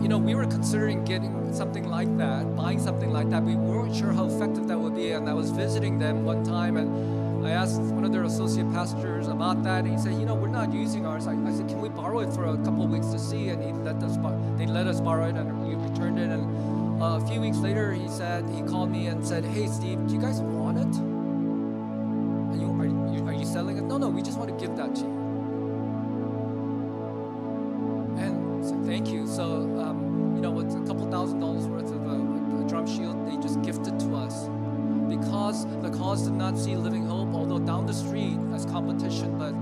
you 0.00 0.08
know, 0.08 0.18
we 0.18 0.34
were 0.34 0.46
considering 0.46 1.04
getting 1.04 1.52
something 1.52 1.88
like 1.88 2.16
that, 2.18 2.54
buying 2.54 2.78
something 2.78 3.12
like 3.12 3.30
that. 3.30 3.42
We 3.42 3.56
weren't 3.56 3.94
sure 3.96 4.12
how 4.12 4.26
effective 4.26 4.68
that 4.68 4.78
would 4.78 4.94
be. 4.94 5.10
And 5.10 5.28
I 5.28 5.34
was 5.34 5.50
visiting 5.50 5.98
them 5.98 6.24
one 6.24 6.44
time, 6.44 6.76
and 6.76 7.44
I 7.44 7.50
asked 7.50 7.80
one 7.80 8.04
of 8.04 8.12
their 8.12 8.24
associate 8.24 8.70
pastors 8.72 9.26
about 9.26 9.64
that. 9.64 9.84
And 9.84 9.88
he 9.88 9.98
said, 9.98 10.14
"You 10.14 10.24
know, 10.24 10.36
we're 10.36 10.56
not 10.62 10.72
using 10.72 11.04
ours." 11.04 11.26
I, 11.26 11.32
I 11.32 11.52
said, 11.52 11.68
"Can 11.68 11.80
we 11.80 11.88
borrow 11.88 12.20
it 12.20 12.32
for 12.32 12.44
a 12.46 12.56
couple 12.58 12.84
of 12.84 12.90
weeks 12.90 13.08
to 13.08 13.18
see?" 13.18 13.48
And 13.48 13.60
he 13.60 13.72
let 13.72 13.96
us. 13.96 14.16
They 14.56 14.66
let 14.66 14.86
us 14.86 15.00
borrow 15.00 15.26
it, 15.28 15.34
and 15.34 15.48
we 15.66 15.74
returned 15.74 16.20
it. 16.20 16.30
And 16.30 17.02
uh, 17.02 17.18
a 17.20 17.26
few 17.26 17.40
weeks 17.40 17.58
later, 17.58 17.92
he 17.92 18.06
said 18.06 18.48
he 18.50 18.62
called 18.62 18.90
me 18.92 19.08
and 19.08 19.26
said, 19.26 19.44
"Hey, 19.44 19.66
Steve, 19.66 19.98
do 20.06 20.14
you 20.14 20.20
guys 20.20 20.40
want 20.40 20.78
it? 20.78 21.11
No, 24.02 24.08
we 24.08 24.20
just 24.20 24.36
want 24.36 24.50
to 24.50 24.56
give 24.66 24.76
that 24.76 24.96
to 24.96 25.02
you." 25.02 25.22
And 28.18 28.64
so 28.66 28.74
thank 28.82 29.08
you. 29.08 29.28
So, 29.28 29.44
um, 29.78 30.32
you 30.34 30.42
know, 30.42 30.58
it's 30.58 30.74
a 30.74 30.80
couple 30.80 31.08
thousand 31.08 31.38
dollars 31.38 31.66
worth 31.68 31.92
of 31.92 32.04
a, 32.04 32.16
a 32.64 32.68
drum 32.68 32.84
shield 32.84 33.24
they 33.28 33.36
just 33.36 33.62
gifted 33.62 34.00
to 34.00 34.16
us. 34.16 34.48
Because 35.08 35.66
the 35.82 35.90
cause 35.90 36.22
did 36.22 36.32
not 36.32 36.58
see 36.58 36.74
Living 36.74 37.06
Hope, 37.06 37.32
although 37.32 37.60
down 37.60 37.86
the 37.86 37.94
street 37.94 38.38
as 38.52 38.64
competition, 38.66 39.38
but 39.38 39.54